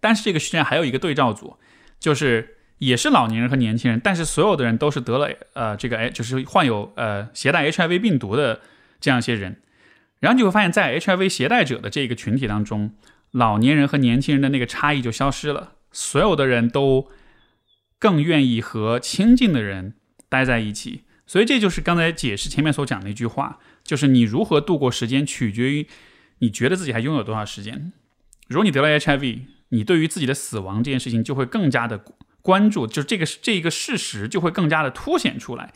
[0.00, 1.58] 但是这个实验还有一个对照组，
[2.00, 8.62] 就是也是老年人和年轻人，但是所有的人都是得了呃这个哎就是患有呃携带 HIV 病毒的
[8.98, 9.60] 这样一些人，
[10.20, 12.94] 然后你会发现在 HIV 携带者的这个群体当中。
[13.32, 17.08] 老年人和年轻人的那个差异就消失了，所有的人都
[17.98, 19.94] 更愿意和亲近的人
[20.28, 25.86] 待在一起，所以这就是刚才解释前面所讲的一句话，就是你如何度过时间，取决于
[26.40, 27.92] 你觉得自己还拥有多少时间。
[28.48, 29.40] 如果你得了 HIV，
[29.70, 32.04] 你对于自己的死亡这件事情就会更加的
[32.42, 35.72] 关注，就是这个这个事实就会更加的凸显出来，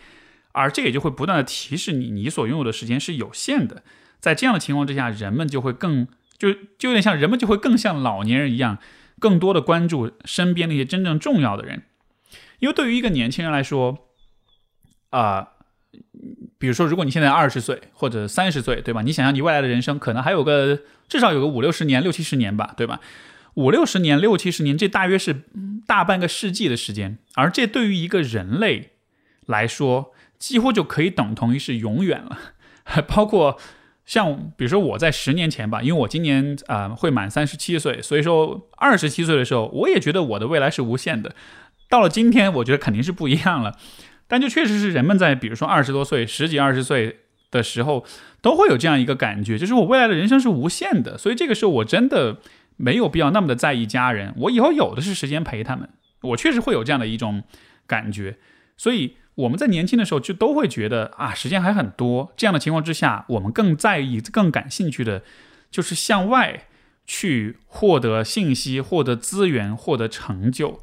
[0.52, 3.82] 而这也就会不断的提示你，你所拥有的时间是有限的。
[4.20, 6.06] 在这样的情况之下，人们就会更。
[6.38, 8.78] 就就有点像人们就会更像老年人一样，
[9.18, 11.82] 更多的关注身边那些真正重要的人，
[12.58, 14.10] 因为对于一个年轻人来说，
[15.10, 15.48] 啊，
[16.58, 19.00] 比如说如果你现在二十岁或者三十岁，对吧？
[19.00, 23.00] 你想象你未来的人生可能还有个至少有个五六十年、六七十年吧，对吧？
[23.54, 25.44] 五六十年、六七十年，这大约是
[25.86, 28.90] 大半个世纪的时间，而这对于一个人类
[29.46, 32.38] 来说，几乎就可以等同于是永远了，
[33.08, 33.58] 包括。
[34.06, 41.34] 像比如说我在十年前吧，因为我今年啊会满三十七岁，所以说二十七岁的时候，我也觉得我的未来是无限的。
[41.88, 43.76] 到了今天，我觉得肯定是不一样了。
[44.28, 47.18] 但就确实是人们在比如说二十多岁、十几二十岁
[47.50, 48.04] 的时候，
[48.40, 51.18] 都会有这样一个感觉，就是我未来的人生是无限的。
[51.18, 52.38] 所以这个时候我真的
[52.76, 55.88] 没有必要那么的在意家人，我以后有的是时间陪他们。
[56.22, 57.42] 我确实会有这样的一种
[57.88, 58.36] 感觉，
[58.76, 59.16] 所以。
[59.36, 62.32] 我们在年轻的时候就都会觉得啊，时间还很多。
[62.36, 65.22] 这样的情况之下，我们更在意、更感兴趣的，
[65.70, 66.66] 就是向外
[67.06, 70.80] 去获得信息、获得资源、获得成就。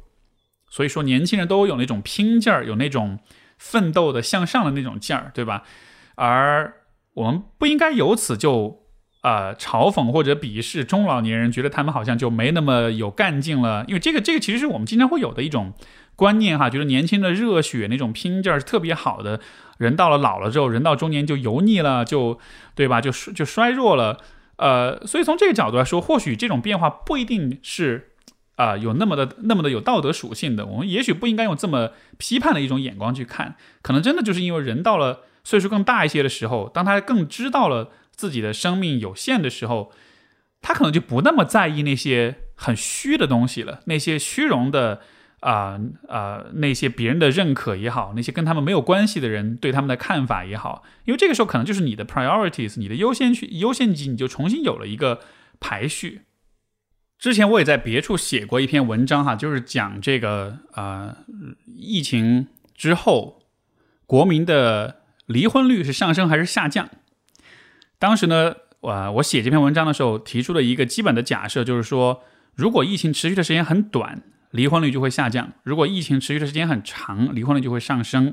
[0.70, 3.18] 所以说，年轻人都有那种拼劲儿，有那种
[3.58, 5.64] 奋斗的向上的那种劲儿，对吧？
[6.14, 6.74] 而
[7.14, 8.83] 我们不应该由此就
[9.24, 13.84] 啊嘲讽或者鄙视中老年人，觉得他们好像就没那么有干劲了。
[13.88, 15.72] 因为这个，这个其实是我们经常会有的一种。
[16.16, 19.40] 观念哈，觉得年轻的热血那种拼劲儿是特别好的。
[19.78, 22.38] 人到了老了之后，人到中年就油腻了，就
[22.76, 23.00] 对吧？
[23.00, 24.20] 就就衰弱了。
[24.54, 28.10] 呃，所以从这个角度来说，或许这种变化不一定是
[28.54, 30.64] 啊有那么的那么的有道德属性的。
[30.64, 33.56] 我们也许不应该用这么批判的一种眼光去看。
[33.82, 39.92] 可能真的就是因为人到了岁数更大一些的时候，当他更知道了自己的生命有限的时候，
[40.60, 45.00] 他可能就不那么在意那些很虚的东西了，那些虚荣的。
[45.40, 55.20] 啊啊，那些别人的认可也好，那些跟他们没有关系的人对他们的看法也好，因为这个时候可能就是你的 priorities，你的优先区、优先级，你就重新有了一个
[55.60, 56.22] 排序。
[57.18, 61.18] 之前我也在别处写过一篇文章哈，就是讲这个啊，
[61.66, 63.42] 疫情之后
[64.06, 66.88] 国民的离婚率是上升还是下降？
[68.04, 72.22] 当时呢，我我写这篇文章的时候提出了一个基本的假设，就是说，
[72.54, 74.20] 如果疫情持续的时间很短。
[74.50, 75.50] 离婚率就会下降。
[75.64, 78.32] 如果疫情持续的时间很长，离婚率就会上升。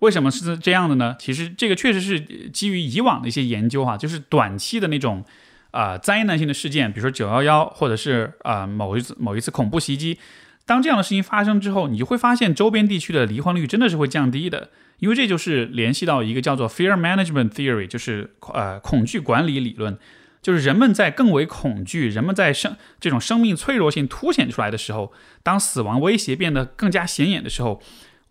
[0.00, 1.14] 为什么是这样的呢？
[1.20, 5.24] 其实这个确实是基于以往的一些研究哈，就是短期的那种
[5.70, 10.18] 啊灾难性的事件，比如说九幺幺，或者是啊某一次某一次恐怖袭击，
[10.66, 19.96] 当这样的事情发生之后，你就会发现周边地区的离婚率真的是会降低的，因为这就是联系到一个叫做 fear management theory，就是呃恐惧管理理论，
[20.42, 25.12] 就是人们在更为恐惧，人们在生这种生命脆弱性凸显出来的时候，
[25.44, 27.80] 当死亡威胁变得更加显眼的时候，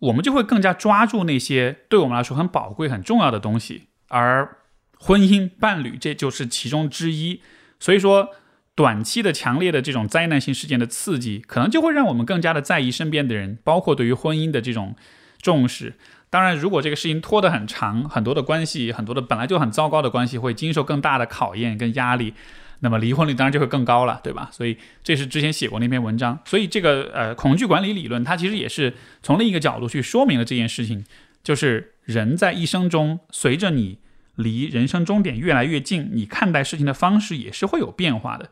[0.00, 4.58] 我们就会更加抓住那些对我们来说很宝贵、很重要的东西，而
[4.98, 7.40] 婚姻、伴侣这就是其中之一。
[7.80, 8.28] 所以说。
[8.76, 14.94] 短期的强烈的这种灾难性事件的刺激，可能就会让我们更加的在意身边的人，包括对于婚姻的这种
[15.40, 15.94] 重视。
[16.28, 22.34] 当然，如果这个事情拖得很长，很多的关系，很多的本来就很糟糕的关系，会经受更大的考验跟压力，
[22.80, 24.50] 那么离婚率当然就会更高了，对吧？
[24.52, 26.38] 所以这是之前写过那篇文章。
[26.44, 31.02] 所以这个呃恐惧管理理论，它其实也是从另一个角度去说明了这件事情，
[31.42, 33.98] 就是人在一生中，随着你。
[34.36, 38.50] 离人生终点越来越近，你看待事情的方式也是会有变化的。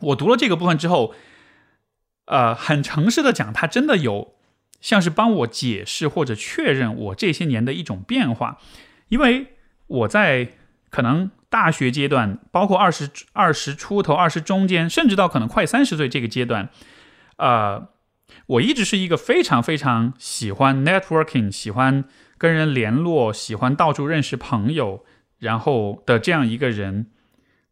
[0.00, 1.14] 我读了这个部分之后，
[2.26, 4.34] 呃，很诚实的讲，它真的有
[4.80, 8.58] 像是帮我解释或者确认我这些年的一种变化。
[9.08, 9.54] 因为
[9.86, 10.52] 我在
[10.90, 16.68] 可能大学阶段，包括二十二十出头、二十中间，甚至到可能快三十岁这个阶段，
[17.38, 17.88] 呃，
[18.46, 22.04] 我一直是一个非常非常喜欢 networking，喜欢。
[22.38, 25.04] 跟人联络，喜欢到处认识朋友，
[25.38, 27.06] 然后的这样一个人，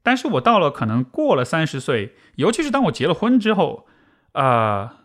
[0.02, 3.86] 但是我到了可能过了三十岁，尤其是当我结了婚之后，
[4.32, 4.96] 啊，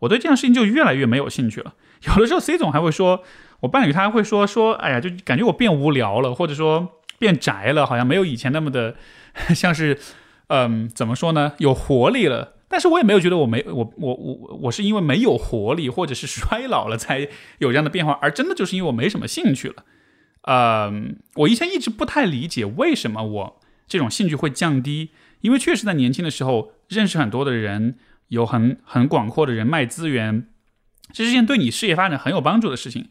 [0.00, 1.74] 我对这样事情就越来越没有兴趣了。
[2.08, 3.22] 有的时候 C 总还会说，
[3.60, 8.96] 我伴侣他还会说说，哎呀，就感觉我变无聊了，或者说变宅了，好像没有以前那么的，
[9.54, 9.98] 像是，
[10.48, 12.55] 嗯，怎么说呢，有活力了。
[12.68, 19.84] 但是我也没有觉得我没我我我我是因为没有活力或者是衰老了才有这样的变化，而真的就是因为我没什么兴趣了。
[20.42, 27.96] 嗯，我以前一直不太理解为什么我这种兴趣会降低，因为确实在年轻的时候认识很多的人，
[28.28, 30.48] 有很很广阔的人脉资源，
[31.12, 33.08] 这是件对你事业发展很有帮助的事情。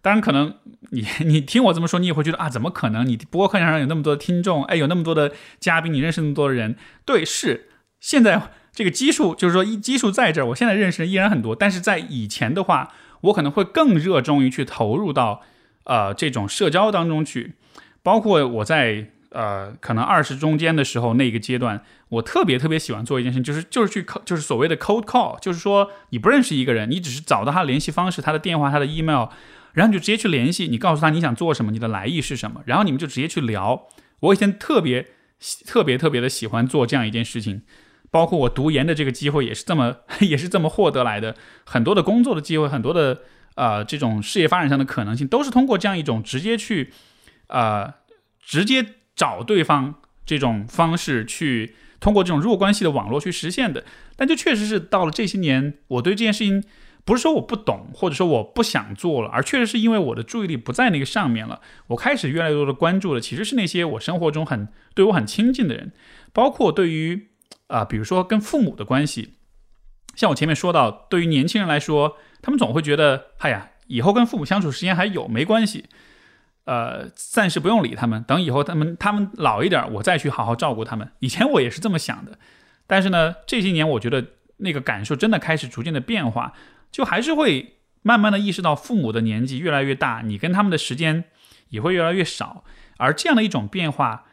[0.00, 0.54] 当然，可能
[0.90, 3.06] 你 你听我这么说，你也会觉得啊，怎么可能？
[3.06, 7.67] 你播客上有那么多的听众，哎，有那么多的嘉宾，你认识那么多的人，对，是
[8.00, 8.50] 现在。
[8.74, 11.56] 这个基数就是说，一基数在这儿，我现在认识的依然很多。
[11.56, 15.42] 但是在以前的话，我可能会更热衷于去投入到
[15.82, 17.54] 呃这种社交当中去。
[18.04, 29.26] 包括我在呃可能二十中间的时候那个阶段，我特别特别喜欢做一件事情，就是就是去就是所谓的 cold call，就是说你不认识一个人，你只是找到他的联系方式、他的电话、他的 email，
[29.72, 33.88] 然后你就直接去联系，你告诉他你想做什么，你的来意是什么，然后你们就直接去聊。
[34.20, 35.08] 我以前特别
[35.66, 37.62] 特别特别的喜欢做这样一件事情。
[38.10, 43.20] 包括我读研的这个机会也是这么 也是这么获得来的，很多的工作的机会，很多的
[43.54, 46.90] 呃这种事业发展上的可能性，都是通过这样一种直接去
[47.48, 47.92] 呃
[48.40, 53.84] 直接找对方这种方式去通过这种弱关系的网络去实现的。
[54.16, 56.64] 但就确实是到了这些年，我对这件事情
[57.04, 65.92] 不是说我不懂，或者说我不想做了，而确实是因为我的注意力不在那个上面了，我开始越来越多的关注的其实是那些我生活中很对我很亲近的人，
[66.32, 67.28] 包括对于。
[67.68, 69.34] 啊，比如说跟父母的关系，
[70.14, 75.84] 像我前面说到，对于年轻人来说，他们总会觉得，哎呀，以后跟父母相处时间还有，没关系，
[76.64, 81.12] 呃，暂时不用理他们，等以后他们他们老一点，我再去好好照顾他们。
[81.20, 82.38] 以前我也是这么想的，
[82.86, 84.24] 但是呢，这些年我觉得
[84.56, 86.54] 那个感受真的开始逐渐的变化，
[86.90, 91.24] 就还是会慢慢的意识到，父母的年纪越来越大，你跟他们的时间
[91.68, 92.64] 也会越来越少，
[92.96, 94.24] 而这样的一种变化。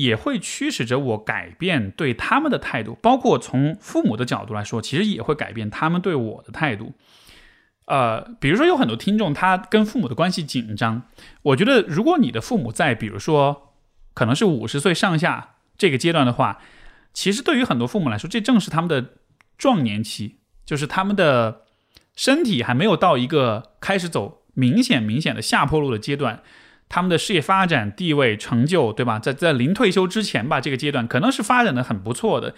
[0.00, 6.94] 也会驱使着我改变对他们的态度，包括从父母的角度来说，其实也会改变他们对我的态度。
[7.86, 11.02] 呃，比如说有很多听众，他跟父母的关系紧张。
[11.42, 13.74] 我觉得，如果你的父母在，比如说
[14.14, 16.62] 可能是五十岁上下这个阶段的话，
[17.12, 19.14] 其实对于很多父母来说，这正是他们的
[19.58, 21.62] 壮年期，就是他们的
[22.14, 26.42] 身体还没有到一个开始走明显明显的下坡路的阶段。
[26.90, 29.18] 他们的事业发展、地位、成就，对吧？
[29.18, 32.54] 在在临退休之前吧，这个阶段可能是发展的很不错的。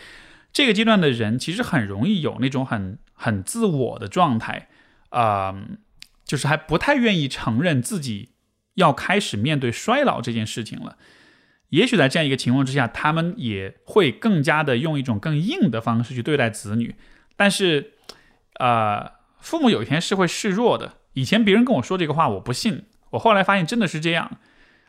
[0.52, 4.68] 这个阶段的人其实很容易有那种很很自我的状态，
[5.10, 5.54] 啊，
[6.24, 8.30] 就是还不太愿意承认自己
[8.74, 10.96] 要开始面对衰老这件事情了。
[11.68, 16.96] 也许在这样一个情况之下，他们也会更加的用一种更硬的方式去对待子女。
[17.36, 17.92] 但是，
[18.54, 20.94] 啊，父母有一天是会示弱的。
[21.14, 22.84] 以前别人跟我说这个话，我不信。
[23.12, 24.38] 我后来发现真的是这样，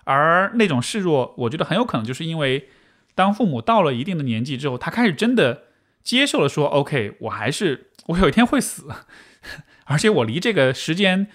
[0.03, 2.67] 而那种示弱，我觉得很有可能就是因为，
[3.15, 5.63] 当父母到了一定的年纪之后，他开始真的
[6.03, 8.87] 接受了说，OK，我还是我有一天会死，
[9.85, 11.27] 而且我离这个时间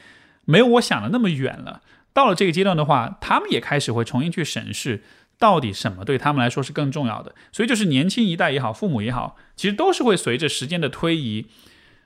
[0.44, 1.82] 没有我想的那么远了。
[2.12, 5.02] 到了这个阶段的话，他们也开始会重新去审视
[5.38, 7.34] 到底什么对他们来说是更重要的。
[7.52, 11.46] 所以就是年轻一代也好，父母也好，其实都是会随着时间的推移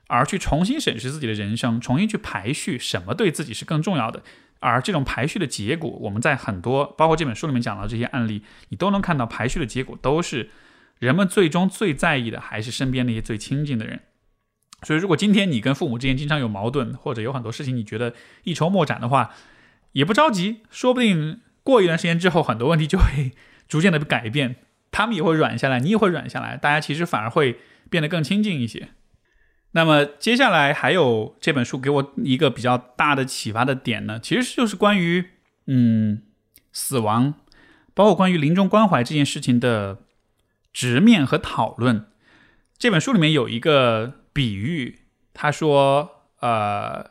[0.09, 4.23] 而去重新审视自己的人生，重新去排序什么对自己是更重要的。
[4.63, 10.49] 而这种排序的结果，我们在很多包括这本书里面讲到这些案例，你都能看到排序的结果都是
[10.99, 14.01] 人们最终最在意的还是身边那些最亲近的人。
[14.85, 19.31] 所以，如果今天你跟父母之间经常有矛盾，或者有很多事情你觉得一筹莫展的话，
[19.93, 23.33] 也不着急，说不定过一段时间之后，很多问题就会
[23.69, 24.57] 逐渐的改变，
[24.91, 27.61] 他们也会软下来，你也会软下来，大家其实反而会
[27.91, 28.89] 变得更亲近一些。
[29.75, 35.31] 那么接下来还有这本书给我一个比较大的启发的点呢，其实就是关于
[35.67, 36.23] 嗯
[36.73, 37.33] 死亡，
[37.95, 40.03] 包括关于临终关怀这件事情的
[40.75, 42.05] 直面和讨论。
[42.77, 44.99] 这本书里面有一个比喻，
[45.33, 47.11] 他说，呃，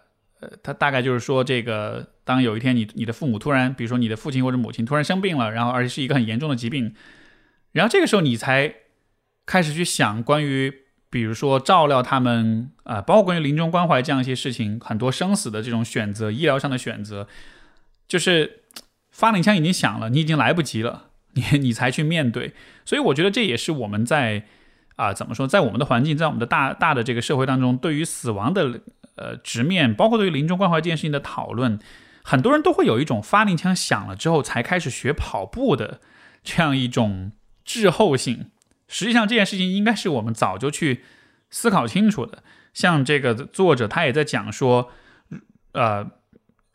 [0.61, 6.93] 他大概就是说，这个当有一天你你的父母突然，比如说你的父亲或者母亲突然生病了，然后而且是一个很严重的疾病，
[7.71, 8.75] 然后这个时候你才
[9.47, 10.81] 开始去想关于。
[11.11, 17.27] 比如说照料他们啊，包括关于临终关怀这样一些事情，很多生死的这种选择，医疗上的选择，
[18.07, 18.61] 就是
[19.11, 22.53] 发令枪已经响了，你已经来不及了， 你你才去面对。
[22.85, 24.45] 所以我觉得这也是我们在
[24.95, 28.79] 啊怎么说，在我们的环境，在我们的大大的这个社会当中，对于死亡的
[29.17, 31.77] 呃直面，包括对于临终关怀这件事情的讨论，
[32.23, 35.99] 很多人都会有一种发令枪响了之后才开始学跑步的
[36.41, 37.33] 这样一种
[37.65, 38.51] 滞后性。
[38.91, 41.01] 实际上这件事情应该是我们早就去
[41.49, 42.43] 思考清楚的。
[42.73, 44.89] 像这个作者他也在讲说，
[45.71, 46.11] 呃，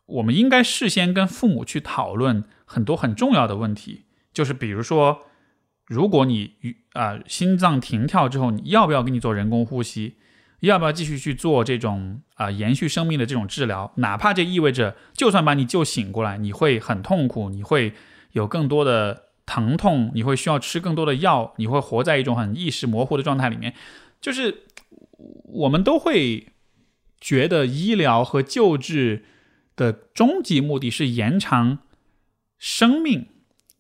[0.07, 5.27] 我们应该事先跟父母去讨论很多很重要的问题，就是比如说，
[5.87, 6.55] 如果你
[6.95, 10.17] 啊心脏停跳之后，你要不要给你做人工呼吸？
[10.61, 13.93] 要不要继续去做这种啊延续生命的这种治疗？
[13.97, 17.93] 哪怕这意味着就算把你救醒过来，你会很痛苦，你会
[18.33, 19.26] 有更多的。
[19.47, 23.73] 疼痛，你会需要吃更多的药，你会活在一种很意识模糊的状态里面。
[24.21, 24.65] 就是
[25.45, 26.49] 我们都会
[27.21, 29.25] 觉得医疗和救治
[29.77, 31.79] 的终极目的是延长
[32.59, 33.29] 生命，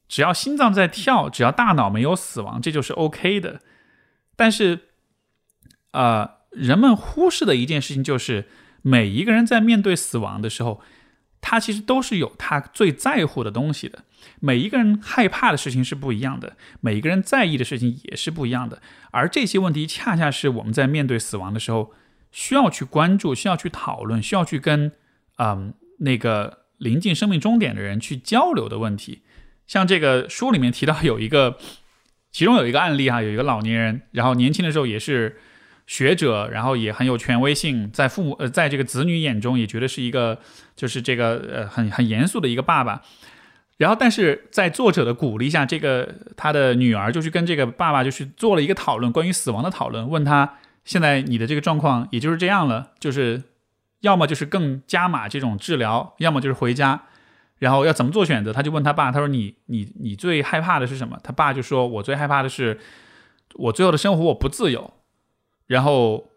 [0.06, 3.60] 只要心脏在跳，只要大脑没有死亡，这就是 OK 的。
[4.36, 4.80] 但是，
[5.90, 8.46] 呃，人们忽视的一件事情就是，
[8.82, 10.80] 每一个人在面对死亡的时候。
[11.48, 14.02] 他其实都是有他最在乎的东西的，
[14.40, 18.82] 每一个人害怕的事情是不一样的，每一个人在意的事情也是不一样的，
[19.12, 21.92] 而这些问题恰恰是我们在面对死亡的时候
[22.32, 24.90] 需要去关注、需要去讨论、需要去跟
[25.38, 29.22] 嗯那个临近生命终点的人去交流的问题。
[29.68, 31.58] 像这个书里面提到有一个，
[32.32, 35.38] 其中有一个案例哈，有一个老年人，然后年轻的时候也是。
[35.86, 40.38] 学者，然后也很有权威性，在父母呃，在这个子女眼中也觉得是一个，
[40.74, 43.02] 就是这个呃很很严肃的一个爸爸。
[43.78, 53.42] 然后，但是在作者的鼓励下，这个他的女儿就去跟这个爸爸就去做了一个讨论，关于死亡的讨论，问他现在你的这个状况也就是这样了，就是
[54.00, 57.02] 要么就是更加码这种治疗，要么就是回家，
[57.58, 58.50] 然后要怎么做选择？
[58.50, 61.20] 他就问他爸，他说你你你最害怕的是什么？
[61.22, 62.80] 他爸就说，我最害怕的是
[63.56, 64.94] 我最后的生活我不自由。
[65.66, 66.30] 然后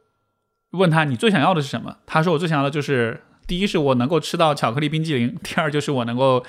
[0.71, 1.97] 问他你最想要的是什么？
[2.05, 6.45] 他说我最想要的就是第一是我能够吃到巧克力冰激凌，第二就是我能够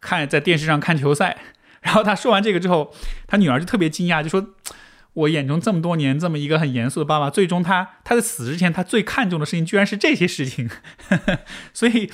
[0.00, 1.36] 看在电视上看球赛。
[1.82, 2.94] 然后他说完这个之后，
[3.26, 4.54] 他女儿就特别惊讶，就说
[5.12, 10.70] ：“我眼中这么多年这么一个很严肃的爸爸，最终他他在死之前他最看重的事情居然是这些事情。
[11.74, 12.10] ”所以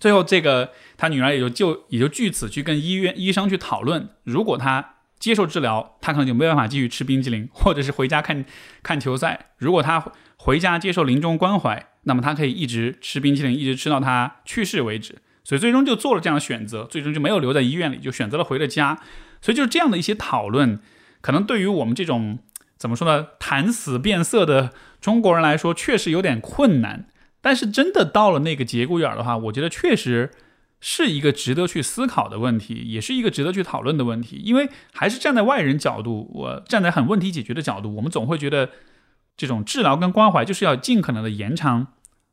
[0.00, 4.91] 最后这个他女儿也就就也就据此去跟医院医生去讨论，如果他。
[5.22, 8.44] 接受治疗，他可能就没办法继续吃冰激凌，或者是回家看
[8.82, 9.52] 看球赛。
[9.56, 10.04] 如果他
[10.36, 15.18] 回家接受临终关怀，那么他可以一直吃冰淇淋，一直吃到他去世为止。
[15.44, 18.98] 所以最终就做了这样的选择，最终就没有留在医院里，就选择了回了家。
[19.40, 20.80] 所以就是这样的一些讨论，
[21.20, 22.40] 可能对于我们这种
[22.76, 27.06] 怎么说呢，谈死变色的中国人来说，确实有点困难。
[27.40, 30.32] 但是真的到了那个节骨眼儿的话，我觉得确实。
[30.84, 34.42] 是一个值得去思考的问题，也是一个值得去讨论的问题。
[34.44, 38.68] 因为还是站在外人角度，我站在很问题解决的角度，我们总会觉得
[39.36, 41.86] 这种治疗跟关怀就是要尽可能的延长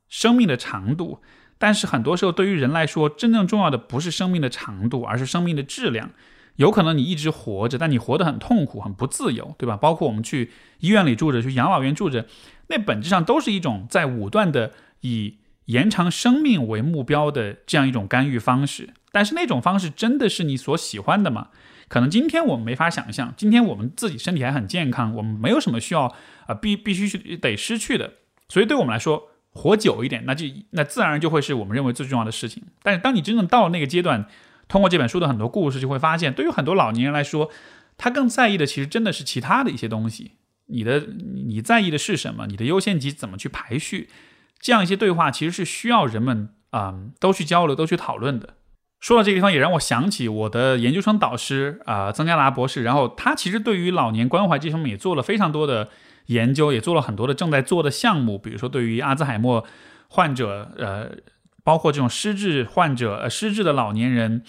[0.08, 1.22] 生命的长度。
[1.60, 6.10] 但是很多时候，对于人来说，真正重要的不是生命的长度，而是生命的质量。
[6.56, 9.78] 有可能你一直活着，但你活得很痛苦、很不自由，对吧？
[9.78, 12.26] 包括我们去医院里住着，去养老院住着，
[12.70, 14.72] 那本质上都是一种在武断的
[15.02, 15.36] 以。
[15.70, 21.50] 延长生命为目标的这样一种干预方式，但是那种方式真的是你所喜欢的吗？
[21.88, 23.34] 可能今天我们没法想象。
[23.38, 26.16] 今天我们自己身体还很健康，我们没有什么需要
[26.48, 28.14] 啊必必须去得失去的。
[28.48, 32.64] 所以对我们来说，活久一点，那就那自然就会是我们认为最重要的事情。
[32.82, 34.26] 但是当你真正到了那个阶段，
[34.68, 37.52] 通过这本书的很多故事，就会发现，对于很多老年人来说，
[37.96, 40.32] 他更在意的其实真的是其他的一些东西。
[40.72, 41.08] 你的
[41.48, 42.48] 你在意的是什么？
[42.48, 44.10] 你的优先级怎么去排序？
[44.60, 48.56] 这样一些对话其实是需要人们啊都去交流、都去讨论的。
[49.00, 52.84] 说到这个地方，也让我想起我的研究生导师啊，曾加达博士。
[52.84, 55.88] 然后他其实对于老年关怀这方面也做了非常多的
[56.26, 58.38] 研究，也做了很多的正在做的项目。
[58.38, 59.66] 比如说，对于阿兹海默
[60.10, 61.10] 患者，呃，
[61.64, 64.44] 包括这种失智患者、呃失智的老年人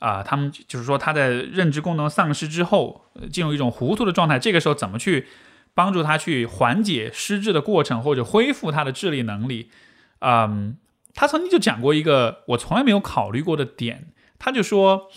[0.00, 5.26] 啊，他们就是说他在认知功能丧失之后，进入一种糊涂的状态，这个时候怎么去
[5.74, 9.70] 帮助他去缓解失智的过程，或者恢复他的智力能力？
[10.20, 10.78] 嗯。
[11.16, 15.08] 他曾经就讲过一个我从来没有考虑过的点，他就说，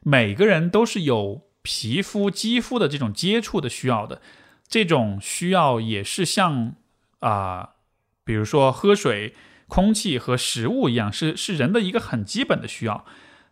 [0.00, 4.22] 每个人都是有皮肤、肌肤的这种接触的需要的，
[4.66, 6.76] 这种需要也是像
[7.18, 7.74] 啊，
[8.24, 9.34] 比如说喝水、
[9.68, 13.04] 空气和食物一样，是是人的一个很基本的需要，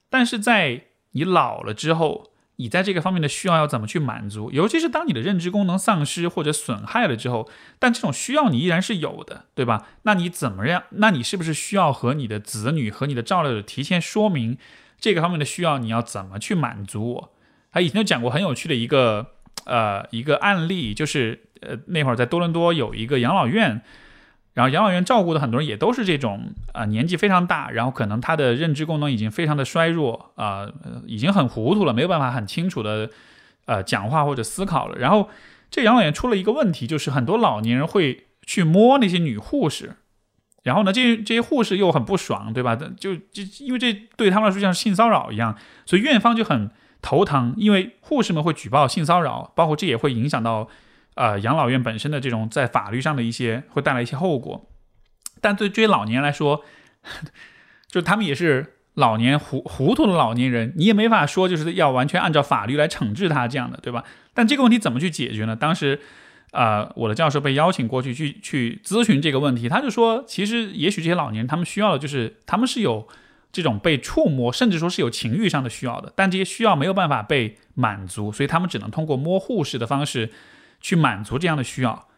[0.08, 2.31] 但是在你老了之后。
[2.62, 4.52] 你在这个方面的需要要怎么去满足？
[4.52, 7.50] 尤其是当你的认知功能丧失或者损害了之后，
[7.80, 9.88] 但这种需要你依然是有的，对吧？
[10.04, 10.84] 那你怎么样？
[10.90, 14.56] 那你是不是需要和你的子女和你的照料者提前说明
[15.00, 15.78] 这个方面的需要？
[15.78, 17.32] 你要怎么去满足我？
[17.72, 19.26] 他以前就讲过很有趣的一个
[19.64, 23.82] 呃一个案例，就是呃那会儿在多伦多有一个养老院。
[24.54, 30.70] 然后养老院照顾的很多人也都是这种啊，年纪非常大，然后可能他的认知功能已经非常的衰弱啊，
[31.06, 33.08] 已经很糊涂了，没有办法很清楚的
[33.64, 34.98] 呃讲话或者思考了。
[34.98, 35.30] 然后
[35.70, 39.96] 这养老院出了一个问题，就是很多老年人会去摸那些女护士，
[40.64, 42.76] 然后呢，这这些护士又很不爽，对吧？
[42.76, 50.68] 就就因为这对他们来说像性骚扰一样，所以院方就很头疼，因为护士们会举报性骚扰，包括这也会影响到。
[51.14, 54.70] 呃，养老院本身的这种在法律上的一些会带来一些后果，
[55.42, 56.64] 但对这些老年来说，
[57.86, 64.04] 就他们也是老年糊糊涂的老年人，你也没法说就是要完全按照法律来惩治他这样的，对吧？
[64.32, 65.54] 但这个问题怎么去解决呢？
[65.54, 66.00] 当时，
[66.52, 73.06] 呃，我的教授被邀请过去去去咨询这个问题，他就说，其实也许这些老年人他们需要的就是他们是有
[73.52, 80.30] 这种被触摸，甚至说是有情欲上的需要的，但这些需要没有办法被满足，所以他们只能通过摸护士的方式。
[80.82, 82.08] 去满足这样的需要，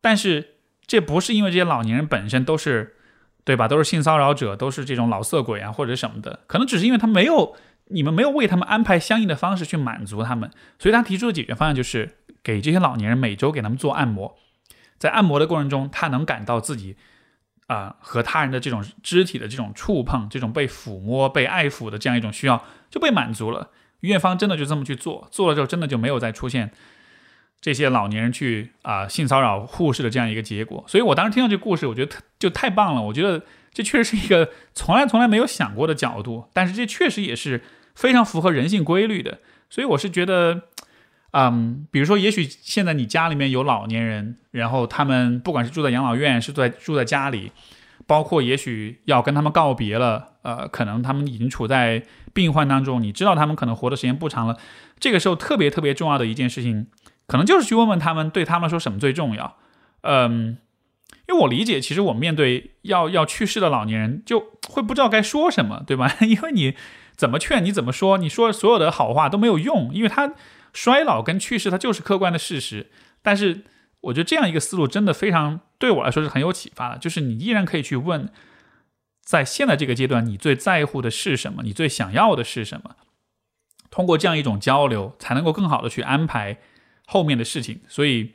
[0.00, 0.54] 但是
[0.86, 2.96] 这不是因为这些老年人本身都是，
[3.42, 3.66] 对吧？
[3.66, 7.56] 都是性骚扰者，都是这种老色鬼啊，或者什么的，可能只是因为他没有
[7.86, 14.36] 你们没有为他们安排相应的方式去满足他们，所以他提出的解决方案就是给这些老年人每周给他们做按摩，
[14.98, 16.96] 在按摩的过程中，他能感到自己
[17.68, 23.70] 啊和他人的这种肢体的这种触碰，这种被抚摸、被爱抚的这样一种需要就被满足了。
[24.00, 26.72] 院方真的就这么去做，做了之后真的就没有再出现。
[27.62, 33.00] 这些老年人去啊性骚扰护士的这样一个结果，所以我当时听到这个故事，我觉得就太棒了。
[33.00, 33.40] 我觉得
[33.72, 37.62] 这确实是一个从来从来没有想过的角度，但是这确实也是
[37.94, 39.38] 非常符合人性规律的。
[39.70, 40.62] 所以我是觉得，
[41.30, 47.52] 嗯，比如说，也许现在你家里面有老年人，然后他们不管是住在养老院，是在住在家里，
[48.08, 52.02] 包括也许要跟他们告别了，呃，可能他们已经处在
[52.34, 54.58] 病患当中，你知道他们可能活的时间不长了，
[54.98, 56.88] 这个时候特别特别重要的一件事情。
[57.26, 59.56] 可能就是去问问他们，对他们说什么最重要？
[60.02, 60.58] 嗯，
[61.28, 66.16] 因为我理解，其实我面对要要去世的老年人，就会不知道该说什么，对吧？
[66.20, 66.74] 因为你
[67.16, 70.34] 怎么劝，你怎么说，你说所有的好话都没有用，因为他
[70.72, 72.90] 衰老跟去世，它就是客观的事实。
[73.22, 73.62] 但是
[74.00, 78.28] 我觉得这样一个思路真的非常对我来说是很有启发的，就是你依然可以去问，
[79.22, 81.62] 在现在这个阶段，你最在乎的是什么？
[81.62, 82.96] 你最想要的是什么？
[83.90, 86.58] 通过这样一种交流，才能够更好的去安排。
[87.12, 88.32] 后面的事情，所以，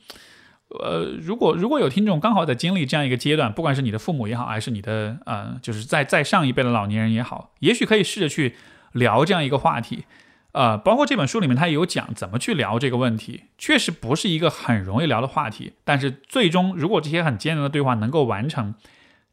[0.69, 8.55] 呃，如果如果有听众刚好在经历这样一个阶段，不管是你的父母也好，还是你的呃，就是在在上一辈的老年人也好，也许可以试着去
[8.91, 10.05] 聊这样一个话题，
[10.51, 18.75] 呃，包括这本书里面他也有讲怎么去聊这个问题，确实不是一个很容易聊的话题，但是最终如果这些很艰难的对话能够完成，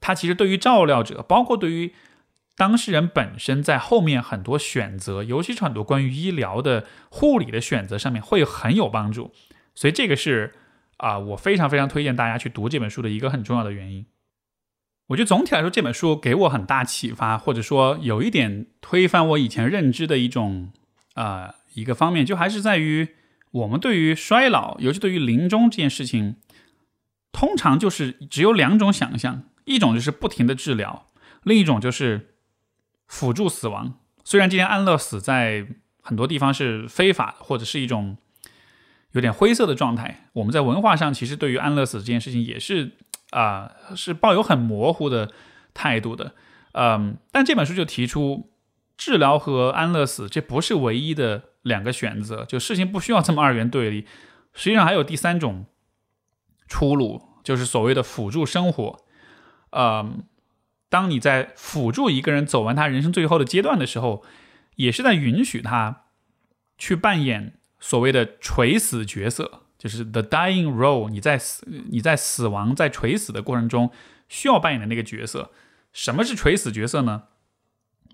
[0.00, 1.92] 它其实对于照料者，包括对于。
[2.56, 9.32] 当事人本身在后面很多选择，尤其是很多关于医疗的护理的选择上面会很有帮助，
[9.74, 10.54] 所以这个是
[10.98, 14.06] 啊，我非常非常推荐大家去读这本书的一个很重要的原因。
[15.08, 20.70] 我觉得总体来说，这本书给我很大启发，或者说有一点推翻我以前认知的一种
[21.14, 23.08] 啊一个方面，就还是在于
[23.50, 26.36] 我们对于衰老，尤其对于临终这件事情，
[27.32, 31.10] 通常就是只有两种想象，一种就是不停的治疗，
[31.42, 32.30] 另一种就是。
[33.14, 33.94] 辅助死亡，
[34.24, 35.64] 虽然今天安乐死在
[36.02, 38.16] 很多地方是非法的，或者是一种
[39.12, 42.90] 有点灰色的状态，我们在文化上其实对于安乐死这件事情也是
[43.30, 45.30] 啊，是抱有很模糊的
[45.72, 46.34] 态度的。
[46.72, 48.50] 嗯，但这本书就提出，
[48.96, 54.08] 治疗和安乐死这不是唯一的两个选择，就事情不需要这么二元对立。
[54.54, 55.66] 实际上还有第三种
[56.66, 58.98] 出路，就是所谓的辅助生活。
[59.70, 60.24] 嗯，
[60.94, 64.22] 当你在辅助一个人走完他人生最后的阶段的时候，
[64.76, 66.04] 也是在允许他
[66.78, 71.10] 去扮演所谓的垂死角色，就是 the dying role。
[71.10, 73.90] 你在死，你在死亡，在垂死的过程中
[74.28, 75.50] 需要扮演的那个角色。
[75.92, 77.24] 什么是垂死角色呢？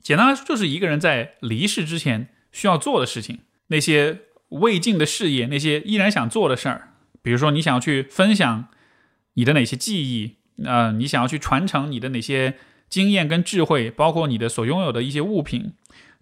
[0.00, 6.94] 简单来说，就是一个人在离世之前需要做的事情，那些未尽的事业，那些依然想做的事儿。
[7.20, 8.68] 比如说，你想要去分享
[9.34, 12.56] 你的哪些记忆，呃，你想要去传承你的哪些
[12.90, 15.72] 经验跟智慧，包括你的所拥有的一些物品，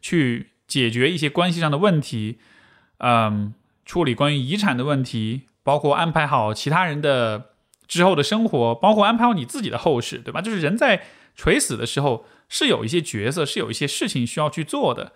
[0.01, 2.39] 去解决一些关系上的问题，
[2.99, 3.53] 嗯，
[3.85, 7.51] 处理关于遗产的问题，包括安排好其他人的
[7.89, 10.41] 之后的生活，包括安排好你自己的后事，对吧？
[10.41, 11.03] 就是人在
[11.35, 12.25] 垂死的时候。
[12.51, 15.12] 是有一些角色，是有一些事情需要去做的，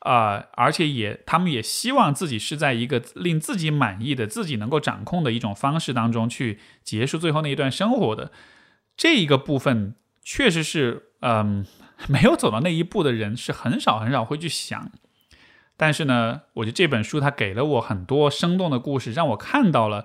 [0.00, 8.30] 啊，而且也他们也希望自己是在一个令自己满意的、自己能够掌控的一种方式当中去结束最后那一段生活的。
[8.94, 9.94] 这一个部分
[10.28, 11.64] 确实是，嗯，
[12.08, 14.90] 没有走到那一步的人是很少很少会去想。
[15.76, 20.04] 但是呢，我觉得这本书它给了我很多生动的故事，让我看到了。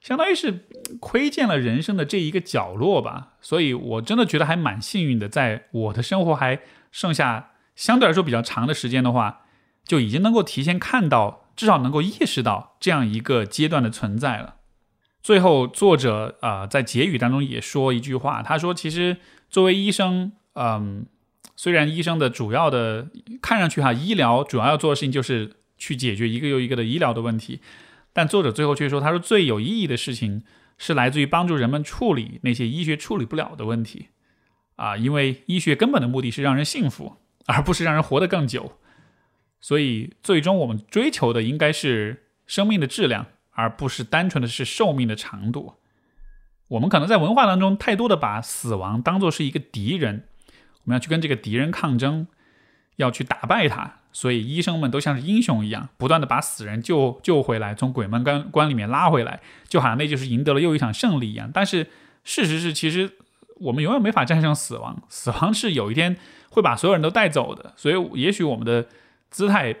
[0.00, 0.66] 相当于是
[1.00, 6.60] 窥见了人生的这一个角落吧，所以我真的觉得还蛮幸运的，在我的生活还
[6.92, 9.40] 剩下相对来说比较长的时间的话，
[9.84, 14.56] 就已经能够提前看到，至少能够意识到这样一个阶段的存在了。
[15.24, 19.16] 最后，作者啊在结语当中也说一句话，他说：“其实
[19.56, 21.06] 作为医生，嗯，
[21.56, 23.08] 虽然医生的主要的
[23.40, 27.60] 看上去哈，医疗主要要做的事情就是去解决一个又一个的医疗的问题。”
[28.12, 30.42] 但作者最后却说：“他说最有意义的事情
[30.76, 34.08] 是来自于帮助人们处理那些医学处理不了的问题，
[34.74, 38.72] 啊，因为医学根本的目的是让人幸福，而不是让人活得更久。
[39.62, 45.76] 所以，最终我们追求的应该是生命的质量，而不是单纯的是寿命的长度。
[46.68, 50.24] 我们可能在文化当中太多的把死亡当做是一个敌人，
[50.84, 52.26] 我们要去跟这个敌人抗争，
[52.96, 61.50] 要去打败他。”所以医生们都像是英雄一样，不断的把死人救救回来，从鬼门关关里面拉回来，就好像那就是赢得了又一场胜利一样。
[61.52, 61.86] 但是
[62.24, 63.12] 事实是，其实
[63.56, 66.16] 我们永远没法战胜死亡，死亡是有一天
[66.48, 67.74] 会把所有人都带走的。
[67.76, 68.86] 所以也许我们的
[69.28, 69.76] 姿态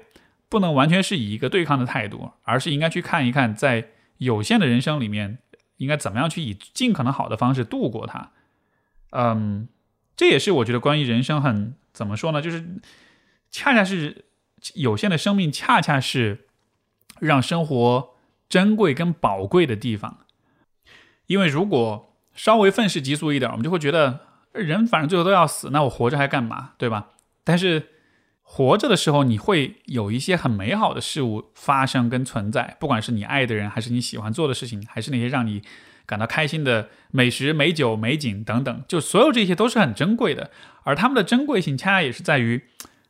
[0.50, 5.38] 不能完全是以一个对抗的态度，而是应该去看一看，在有限的人生里面，
[5.76, 8.30] 应该怎么样去以尽可能好的方式度过它。
[9.10, 9.68] 嗯，
[10.16, 12.80] 这也是我觉得关于人生很怎么说呢，就是
[13.50, 14.24] 恰恰是。
[14.74, 16.46] 有限的生命恰恰是
[17.20, 18.14] 让生活
[18.48, 20.24] 珍贵跟宝贵的地方，
[21.26, 24.20] 因为如果稍微愤世嫉俗一点，我们就会觉得
[24.52, 27.10] 人反正最后都要死，那我活着还干嘛，对吧？
[27.44, 27.95] 但是
[28.48, 35.60] 活着的时候，你会有一些很美好的事物发生跟存在，不管是你爱的人，还是你喜欢做的事情，还是那些让你
[36.06, 40.50] 感到开心的美食、美酒、美景等等，就所有这些都是很珍贵的，
[40.84, 42.62] 而他们的珍贵性恰恰也是在于，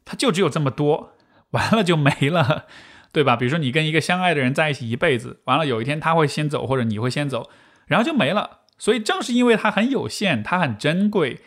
[0.04, 1.12] 它就只有这么多。
[1.50, 2.64] 完了就没了，
[3.12, 3.36] 对吧？
[3.36, 7.48] 比如说你跟一个相爱的人在一起一辈子，完了有一天他会先走，或者你会先走，
[7.86, 8.62] 然后就没了。
[8.78, 11.38] 所以正是因为它很有限，它很珍贵，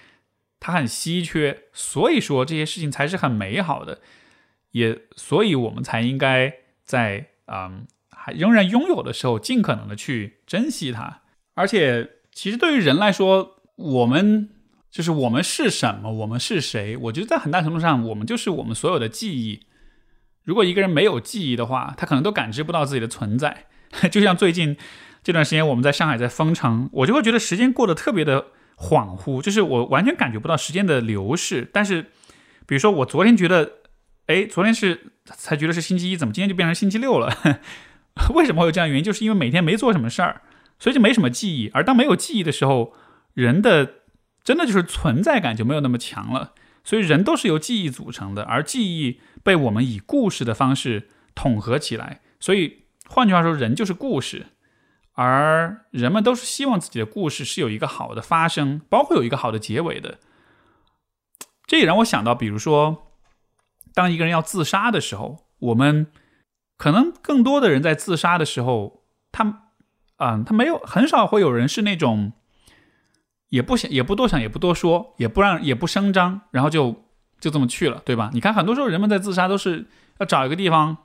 [0.59, 3.99] 它很稀缺，所以说这些事情才是很美好的。
[4.71, 6.53] 也所以我们才应该
[6.83, 11.21] 在嗯还仍然拥有的时候，尽可能的去珍惜它。
[11.55, 14.49] 而且其实对于人来说，我们
[14.91, 16.95] 就是我们是什么，我们是谁？
[16.97, 19.65] 我觉得在很大程度上，我们就是我们所有的记忆。
[20.43, 23.65] 如果一个人没有记忆的话，他可能都感知不到自己的存在。
[24.11, 24.77] 就像最近
[25.23, 28.47] 这段时间，我们在上海在封城，我就会觉得时间过得特别的
[28.79, 31.69] 恍惚，就是我完全感觉不到时间的流逝。
[31.73, 32.03] 但是，
[32.65, 33.73] 比如说我昨天觉得，
[34.27, 37.31] 哎，昨天是才觉得是星期一，怎么今天就变成星期六了？
[38.33, 39.03] 为什么会有这样原因？
[39.03, 40.41] 就是因为每天没做什么事儿，
[40.79, 41.69] 所以就没什么记忆。
[41.73, 42.93] 而当没有记忆的时候，
[43.33, 43.95] 人的
[44.43, 46.53] 真的就是存在感就没有那么强了。
[46.83, 49.19] 所以人都是由记忆组成的，而记忆。
[49.41, 54.47] 被我们以故事的方式统合起来，所以换句话说，人就是故事，
[55.21, 60.17] 而人们都是希望自己的故事是有一个好的发生，包括有一个好的结尾的。
[61.67, 63.11] 这也让我想到，比如说，
[63.93, 66.07] 当一个人要自杀的时候，我们
[66.77, 69.03] 可能更多的人在自杀的时候，
[69.33, 69.63] 他，
[70.15, 72.31] 啊，他没有很少会有人是那种
[73.49, 77.05] 也不想、也不多想、也不多说、也不让、也不声张，然后就。
[77.41, 78.29] 就这么去了，对吧？
[78.33, 79.85] 你看，很多时候人们在自杀都是
[80.17, 80.97] 要找一个地方，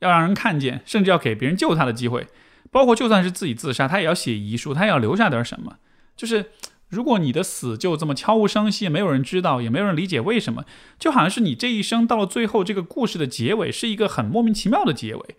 [0.00, 2.26] 要让人看见，甚至要给别人救他的机会。
[2.70, 5.76] 包括就算是自己自杀，他也要写遗书，他也要留下点什么。
[6.16, 6.50] 就是
[6.88, 10.64] 如果你的死就这么悄无声息，没有人知道，也没有人理解为什么，
[10.98, 15.36] 就好像是你这一生到了最后，这个故事的结尾是一个很莫名其妙的结尾。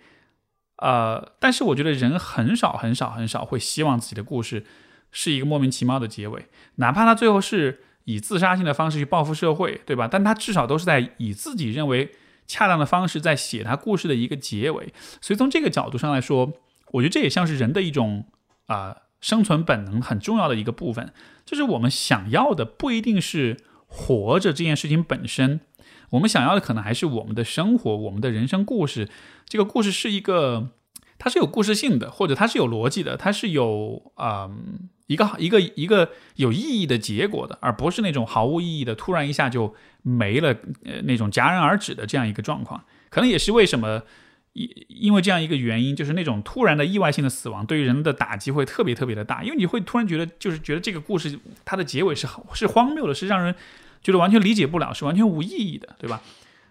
[0.77, 4.65] 呃，但是我觉得人很少很少很少会希望自己的故事
[5.11, 6.45] 是一个莫名其妙的结尾，
[6.75, 10.07] 哪怕他最后是以自杀性的方式去报复社会，对吧？
[10.09, 12.11] 但他至少都是在以自己认为
[12.47, 14.93] 恰当的方式在写他故事的一个结尾。
[15.19, 16.53] 所以从这个角度上来说，
[16.91, 18.25] 我觉得这也像是人的一种
[18.67, 21.11] 啊生存本能很重要的一个部分，
[21.45, 25.61] 就是我们想要的不一定是活着这件事情本身。
[26.11, 29.09] 我们想要的可能还是我们的生活，我们的人生故事。
[29.47, 30.69] 这个故事是一个，
[31.19, 34.49] 它是有故事性的，或者它是有逻辑的，它是有啊
[35.05, 42.83] 一个一个一个有意义的结果的，而不是那种毫无意义的，突然一下就没了，呃，那种戛然而止的这样一个状况。
[43.11, 44.01] 可能也是为什么，
[44.59, 53.55] 因因为这样一个原因，就是那种突然的意外性的死亡，对于人的打击会特别特别的大，因为你会突然觉得，就是觉得这个故事它的结尾是是荒谬的，是让人。
[54.01, 56.21] 觉得完全理解不了，是完全无意义的，对吧？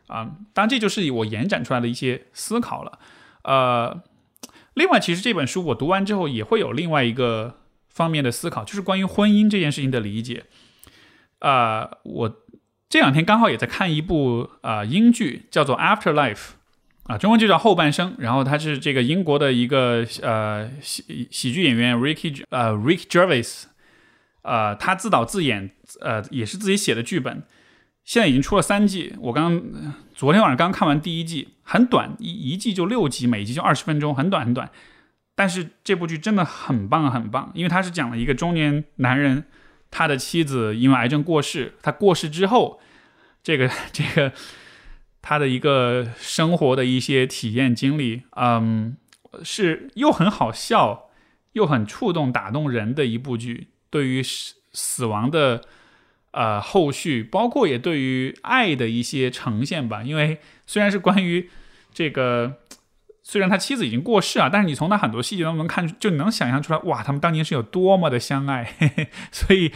[0.07, 2.99] 啊，当然这就是我延展出来的一些思考了。
[3.43, 4.03] 呃，
[4.73, 7.59] 另外，其实这本书我读完之后也会有另外一个
[7.91, 10.45] 方面的思考，就是关于婚姻这件事情的理解。
[11.41, 12.37] 啊，我
[12.89, 16.35] 这两天刚好也在看一部啊英剧，叫做《Afterlife》，
[17.09, 18.13] 啊，中文就叫《后半生》。
[18.19, 23.65] 然后他是这个英国的一个呃喜喜剧演员 Ricky 呃 Rick Gervais。
[24.43, 27.43] 呃，他自导自演，呃，也是自己写的剧本，
[28.05, 29.15] 现在已经出了三季。
[29.21, 29.61] 我刚
[30.15, 34.71] 昨天晚上刚看完第一季，很短，一一季就六集，每集就二十分钟，很短很短。
[35.35, 39.45] 但是这部剧真的很棒很棒，因为他是讲了一个中年男人，
[39.91, 42.81] 他的妻子因为癌症过世，他过世之后，
[43.43, 44.33] 这个这个
[45.29, 48.97] 他的一个生活的一些体验经历，嗯，
[49.45, 51.11] 是又很好笑，
[51.53, 53.67] 又很触动打动人的一部剧。
[53.91, 55.61] 对于死死亡的
[56.31, 60.03] 呃后续，包括也对于爱的一些呈现吧。
[60.03, 61.51] 因为虽然是关于
[61.93, 62.61] 这个，
[63.23, 68.65] 虽然 他妻子已经过世啊，但是你从他很多细节当中看，就能想象出来，哇，他们当年是有多么的相爱。
[68.79, 69.71] 嘿 嘿所以，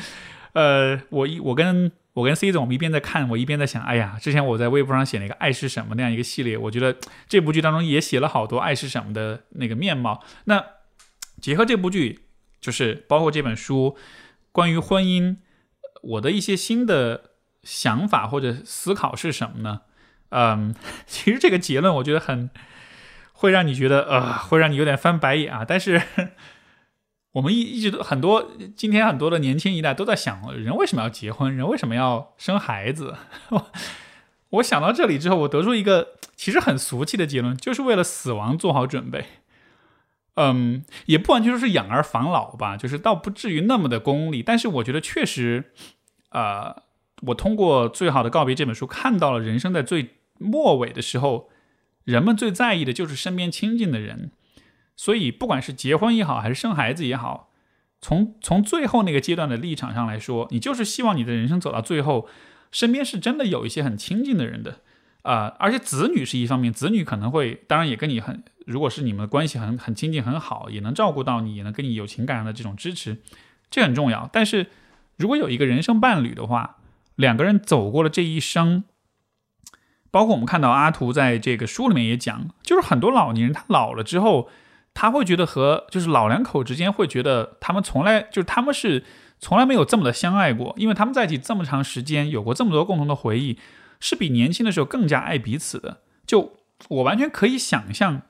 [0.54, 6.96] 呃，我一我跟我跟 C 总，我们一边在看，我一边在想，哎呀，之前我在微博上写了一个“爱是什么”那样一个系列，我觉得
[7.28, 10.22] 这部剧当中也写了好多爱是什么的那个面貌。
[10.44, 10.64] 那
[11.40, 12.20] 结合这部剧。
[12.62, 13.96] 就是包括这本书，
[14.52, 15.38] 关于婚姻，
[16.00, 17.32] 我的一些新的
[17.64, 19.80] 想法或者思考是什么呢？
[20.28, 20.72] 嗯，
[21.04, 22.50] 其实这个结论我觉得很
[23.32, 25.64] 会让你觉得呃，会让你有点翻白眼啊。
[25.66, 26.00] 但是
[27.32, 31.54] 我们一一直都很多，今天很多的年轻一代都在想，人为什么要结婚？
[31.56, 33.16] 人为什么要生孩子？
[34.50, 39.24] 我想到这里之后，我得出一个其实很俗气的结论，就是为了死亡做好准备。
[40.34, 44.42] 嗯，也不完全说是养儿防老吧，就是倒不至于那么的功利。
[44.42, 45.72] 但是我觉得确实，
[46.30, 46.82] 呃，
[47.28, 51.48] 我通过《最好的告别》这本书看到了人生在最末尾的时候，
[52.04, 54.30] 人们最在意的就是身边亲近的人。
[54.96, 57.50] 所以，不管是结婚也好，还是生孩子也好，
[58.00, 62.28] 从从最后那个阶段的立场上来说，你就是希望你的人生走到最后，
[62.70, 64.80] 身边是真的有一些很亲近的人的。
[65.22, 73.18] 啊，而且子女是一方面，子女可能会，当然也跟你很，如果是你们的关系很很亲近很好，也能照顾到你，也能跟你有情感上的这种支持，
[73.70, 74.28] 这很重要。
[74.32, 74.66] 但是
[75.16, 76.78] 如果有一个人生伴侣的话，
[77.14, 78.82] 两个人走过了这一生，
[80.10, 84.50] 包括我们看到阿图在这个书里面也讲，就是很多老年人他老了之后，
[84.94, 89.04] 他会觉得和就是老两口之间会觉得他们从来就是他们是
[89.38, 93.58] 从来没有这么的相爱过，因为他们在一起这么长时间，有过这么多共同的回忆。
[94.04, 96.56] 是比年轻的时候更加爱彼此的，就
[96.88, 98.22] 我完全可以想象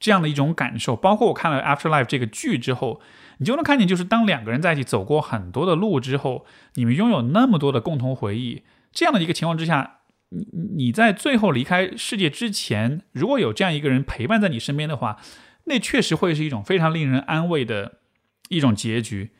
[0.00, 0.96] 这样的一种感受。
[0.96, 3.00] 包括我看了《Afterlife》这个剧之后，
[3.38, 6.44] 你就能看见，就是当两个人在一起走过很多的路之后，
[6.74, 9.98] 你们拥有那么多的共同回忆，这样的一个情况之下，
[10.30, 15.18] 你你在最后离开世界之前，如果有这样一个人陪伴在你身边的话，
[15.64, 17.98] 那确实会是一种非常令人安慰的
[18.48, 19.30] 一种结局。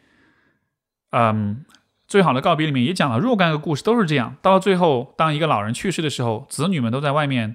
[1.11, 1.65] 嗯。
[2.11, 4.35] 最好的告别里面也讲了若干个故事，都是这样。
[4.43, 7.55] 到了最后，当一个老人去世的时候，子女们都在外面，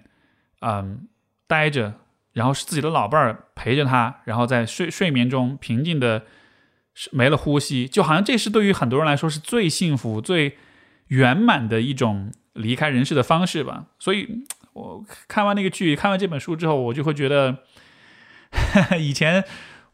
[0.61, 1.09] 嗯，
[1.45, 1.95] 待着，
[2.31, 6.23] 然后是自己的老伴儿陪着他，然后在睡睡眠中平静的
[7.11, 10.57] 没了呼吸，就好像这是对于很多人来说是最幸福、最
[11.07, 13.87] 圆满的一种离开人世的方式吧。
[13.99, 17.57] 所以，我看完那个剧，看完这本书之后，我就会觉得，
[18.99, 19.43] 以前。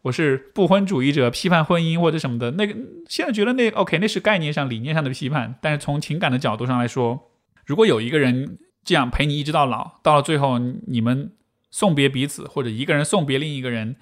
[0.03, 2.49] 我是不婚主义者，批判婚姻或者什么的。
[2.49, 2.75] 那个
[3.07, 5.53] 现在觉得那 OK，那是概念上、理念上的批判。
[5.61, 7.29] 但是从情感的角度上来说，
[7.67, 11.33] 如果有一个人这样陪你一直到老，到了最后你们
[11.69, 13.95] 送别彼此，或者一个人送别另一个人，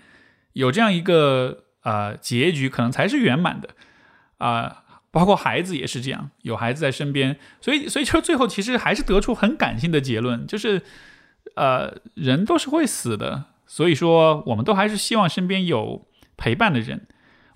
[0.53, 3.72] 有这样一个呃结局，可能才是圆满的
[4.38, 4.86] 啊。
[5.12, 10.82] 包括孩子也是这样，有孩子在身边，所以所以就最后其实还是得出很感性的结论，就是
[11.55, 16.07] 呃，人都是会死的，所以说我们都还是希望身边有
[16.38, 17.05] 陪伴的人。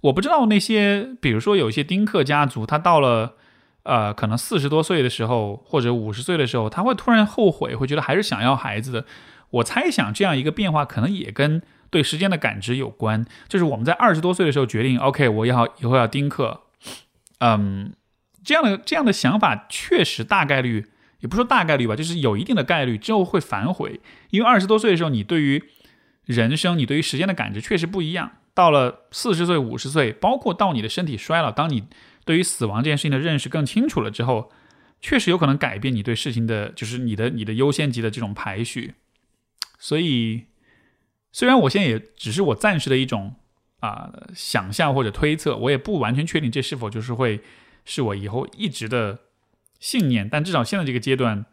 [0.01, 3.33] 我不知道那些，比如说有一些丁克家族，他到了
[3.81, 9.05] 呃可能四十多岁的时候，或者五十岁的时候，他会突然后悔，会觉得还是想要孩子的。
[9.49, 13.25] 我猜想这样一个变化，可能也跟对时间的感知有关。
[13.47, 16.61] 就是我们在二十多岁的时候决定，OK，我要以后要丁克。
[17.39, 17.93] 嗯，
[18.43, 20.87] 这样的这样的想法确实大概率，
[21.21, 24.01] 也不说大概率吧，就是有一定的概率之后会反悔，
[24.31, 25.63] 因为二十多岁的时候，你对于
[26.25, 28.31] 人生、你对于时间的感知确实不一样。
[28.53, 31.85] 到了四十岁、五十岁，包括到你的身体衰老，当你
[32.25, 34.51] 对于死亡这件事情的认识更清楚了之后，
[35.01, 38.93] 确实有可能改变你对事情的，就是你的你的优先级的这种排序。
[39.79, 40.43] 所以，
[41.31, 43.35] 虽然我现在也只是我暂时的一种。
[43.83, 47.41] 啊，想象或者推测，我也不完全确定这是否就是会
[47.83, 49.19] 是我以后一直的
[49.77, 50.29] 信念。
[50.29, 51.45] 但至少现在这个阶段，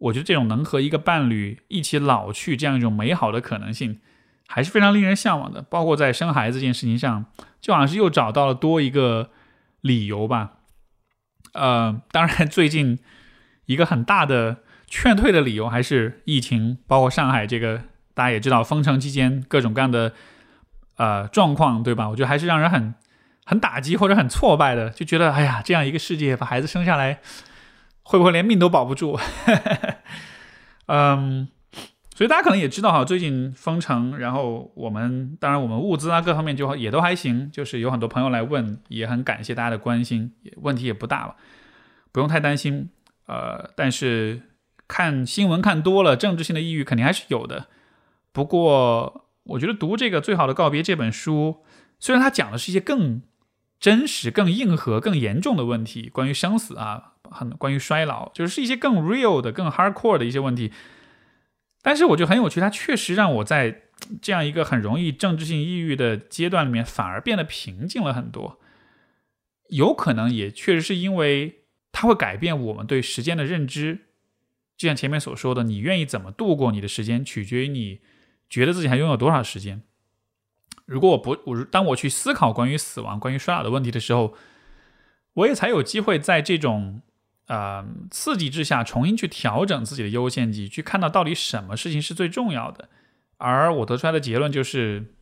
[0.00, 4.00] 我觉得这种能和一个伴侣一起老去这样一种美好的可能性，
[4.46, 5.62] 还是非常令人向往的。
[5.62, 7.24] 包括在生孩子这件事情上，
[7.60, 9.30] 就好像是又找到了多一个
[9.80, 10.58] 理由吧。
[11.52, 12.98] 呃，当然，最近
[13.64, 20.12] 一个很大的劝退的理由还是疫情，包括上海这个大家也知道，封城期间各种各样的。
[20.96, 22.10] 呃，状况对吧？
[22.10, 22.94] 我觉得还是让人很
[23.46, 27.20] 很打击或者很挫败的，就觉得哎呀，这样一个世界把孩子生下来，
[28.02, 29.18] 会不会连命都保不住？
[30.86, 31.48] 嗯，
[32.14, 41.36] 所以大家可能也知道哈，最近封城，然后我们当然我们物资啊各方面就也都还行，就是有很多朋友来问，也很感谢大家的关心，问题也不大了，
[42.12, 42.90] 不用太担心。
[43.26, 44.42] 呃，但是
[44.88, 47.66] 看新闻看多了，政治性的抑郁肯定还是有的，
[48.32, 49.26] 不过。
[49.44, 51.64] 我觉得读这个《最好的告别》这本书，
[51.98, 53.20] 虽然它讲的是一些更
[53.80, 60.70] 真实、更硬核、更严重的问题，关于生死啊，很关于衰老，就是一些更 real 的、更 hardcore 的一些问题。
[61.82, 63.84] 但是我觉得很有趣，它确实让我在
[64.20, 68.60] 这样一个很容易政治性抑郁的阶段里面，反而变得平静了很多。
[69.70, 74.06] 有可能也确实是因为它会改变我们对时间的认知。
[74.76, 78.00] 就像前面所说的，你愿意怎么度过你的时间，取决于你。
[78.50, 79.80] 觉得自己还拥有多少时间？
[80.90, 84.34] 如果我不我当我去思考关于死亡、关于衰老的问题的时候，
[85.34, 87.00] 我也才有机会在这种
[87.46, 92.88] 呃刺激之下重新去调整自己的优先级，去看到到底什么事情是最重要的。
[93.38, 95.14] 而我得出来的结论就是，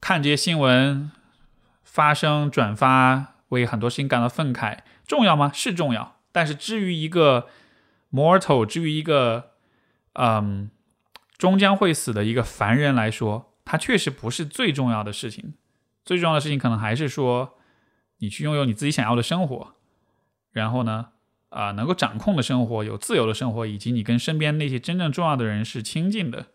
[0.00, 1.10] 看这些新闻
[1.84, 5.52] 发生、转发，为很多事情感到愤慨，重要吗？
[5.54, 6.16] 是重要。
[6.32, 7.48] 但是至于一个
[8.10, 9.50] mortal，至于一个
[10.14, 10.70] 嗯。
[11.38, 15.52] 终将会死的一个凡人来说，它确实不是最重要的事情。
[16.02, 17.58] 最重要的事情可能还是说，
[18.18, 19.74] 你去拥有你自己想要的生活，
[20.52, 21.08] 然后呢，
[21.50, 26.46] 啊，能够掌控的生活，有自由的生活，以及你跟身边那些真正重要的人是亲近的。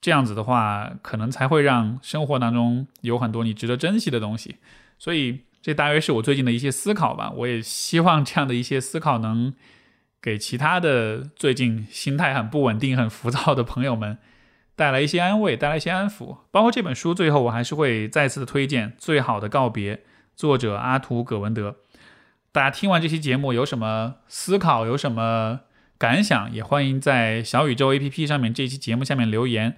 [0.00, 4.56] 这样子的话，可能才会让生活当中有很多你值得珍惜的东西。
[4.98, 7.30] 所以，这大约是我最近的一些思考吧。
[7.36, 9.52] 我也希望这样的一些思考能。
[10.22, 14.18] 给其他的最近心态很不稳定、很浮躁的朋友们
[14.80, 16.38] 带来一些安慰，带来一些安抚。
[16.50, 19.96] 包括这本书，最后我还是会再次的推荐《最好的告别》，
[20.34, 21.76] 作者阿图·葛文德。
[22.50, 25.60] 大家听完这期节目有什么思考、有什么
[25.98, 29.76] 感想，也欢迎在小宇宙 APP 上面这期节目下面留言。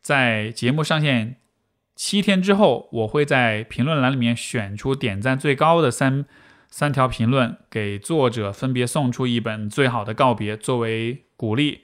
[0.00, 1.36] 在节目上线
[1.94, 6.24] 七天之后，我会在评论栏里面选出点赞最高的三。
[6.70, 11.80] 三条评论给作者分别送出一本《最好的告别》作为鼓励，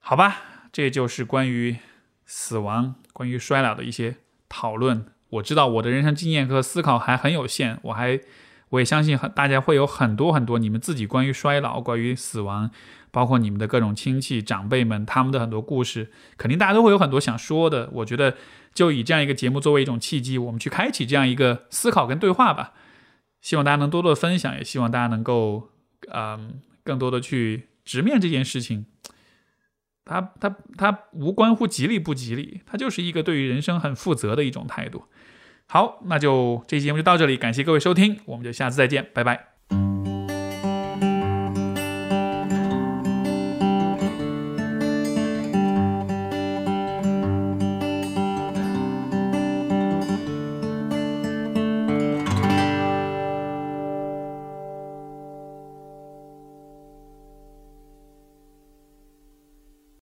[0.00, 0.42] 好吧，
[0.72, 1.76] 这就是关于
[2.24, 4.16] 死亡、关于衰老的一些
[4.48, 5.04] 讨论。
[5.28, 8.18] 我知道我的人生经验和思考还很有限，我还
[8.70, 12.70] 我也相信很大家会有很多很多你们自己关于衰老、关于死亡，
[13.10, 17.90] 包括你们的各种亲戚长辈们他们的很多故事，肯定大家都会有很多想说的。
[17.92, 18.36] 我觉得
[18.74, 22.72] 就以这样一个节目作为一种契机，我们去开启这样一个思考跟对话吧。
[23.40, 25.70] 希望大家能多多分享，也希望大家能够，
[26.12, 28.86] 嗯，更多的去直面这件事情。
[30.04, 35.04] 它它它无关乎吉利不吉利，它就是一个对于人生很负责的一种态度。
[35.66, 39.51] 好，那就这期节目就到这里，感谢各位收听，我们就下次再见，拜拜。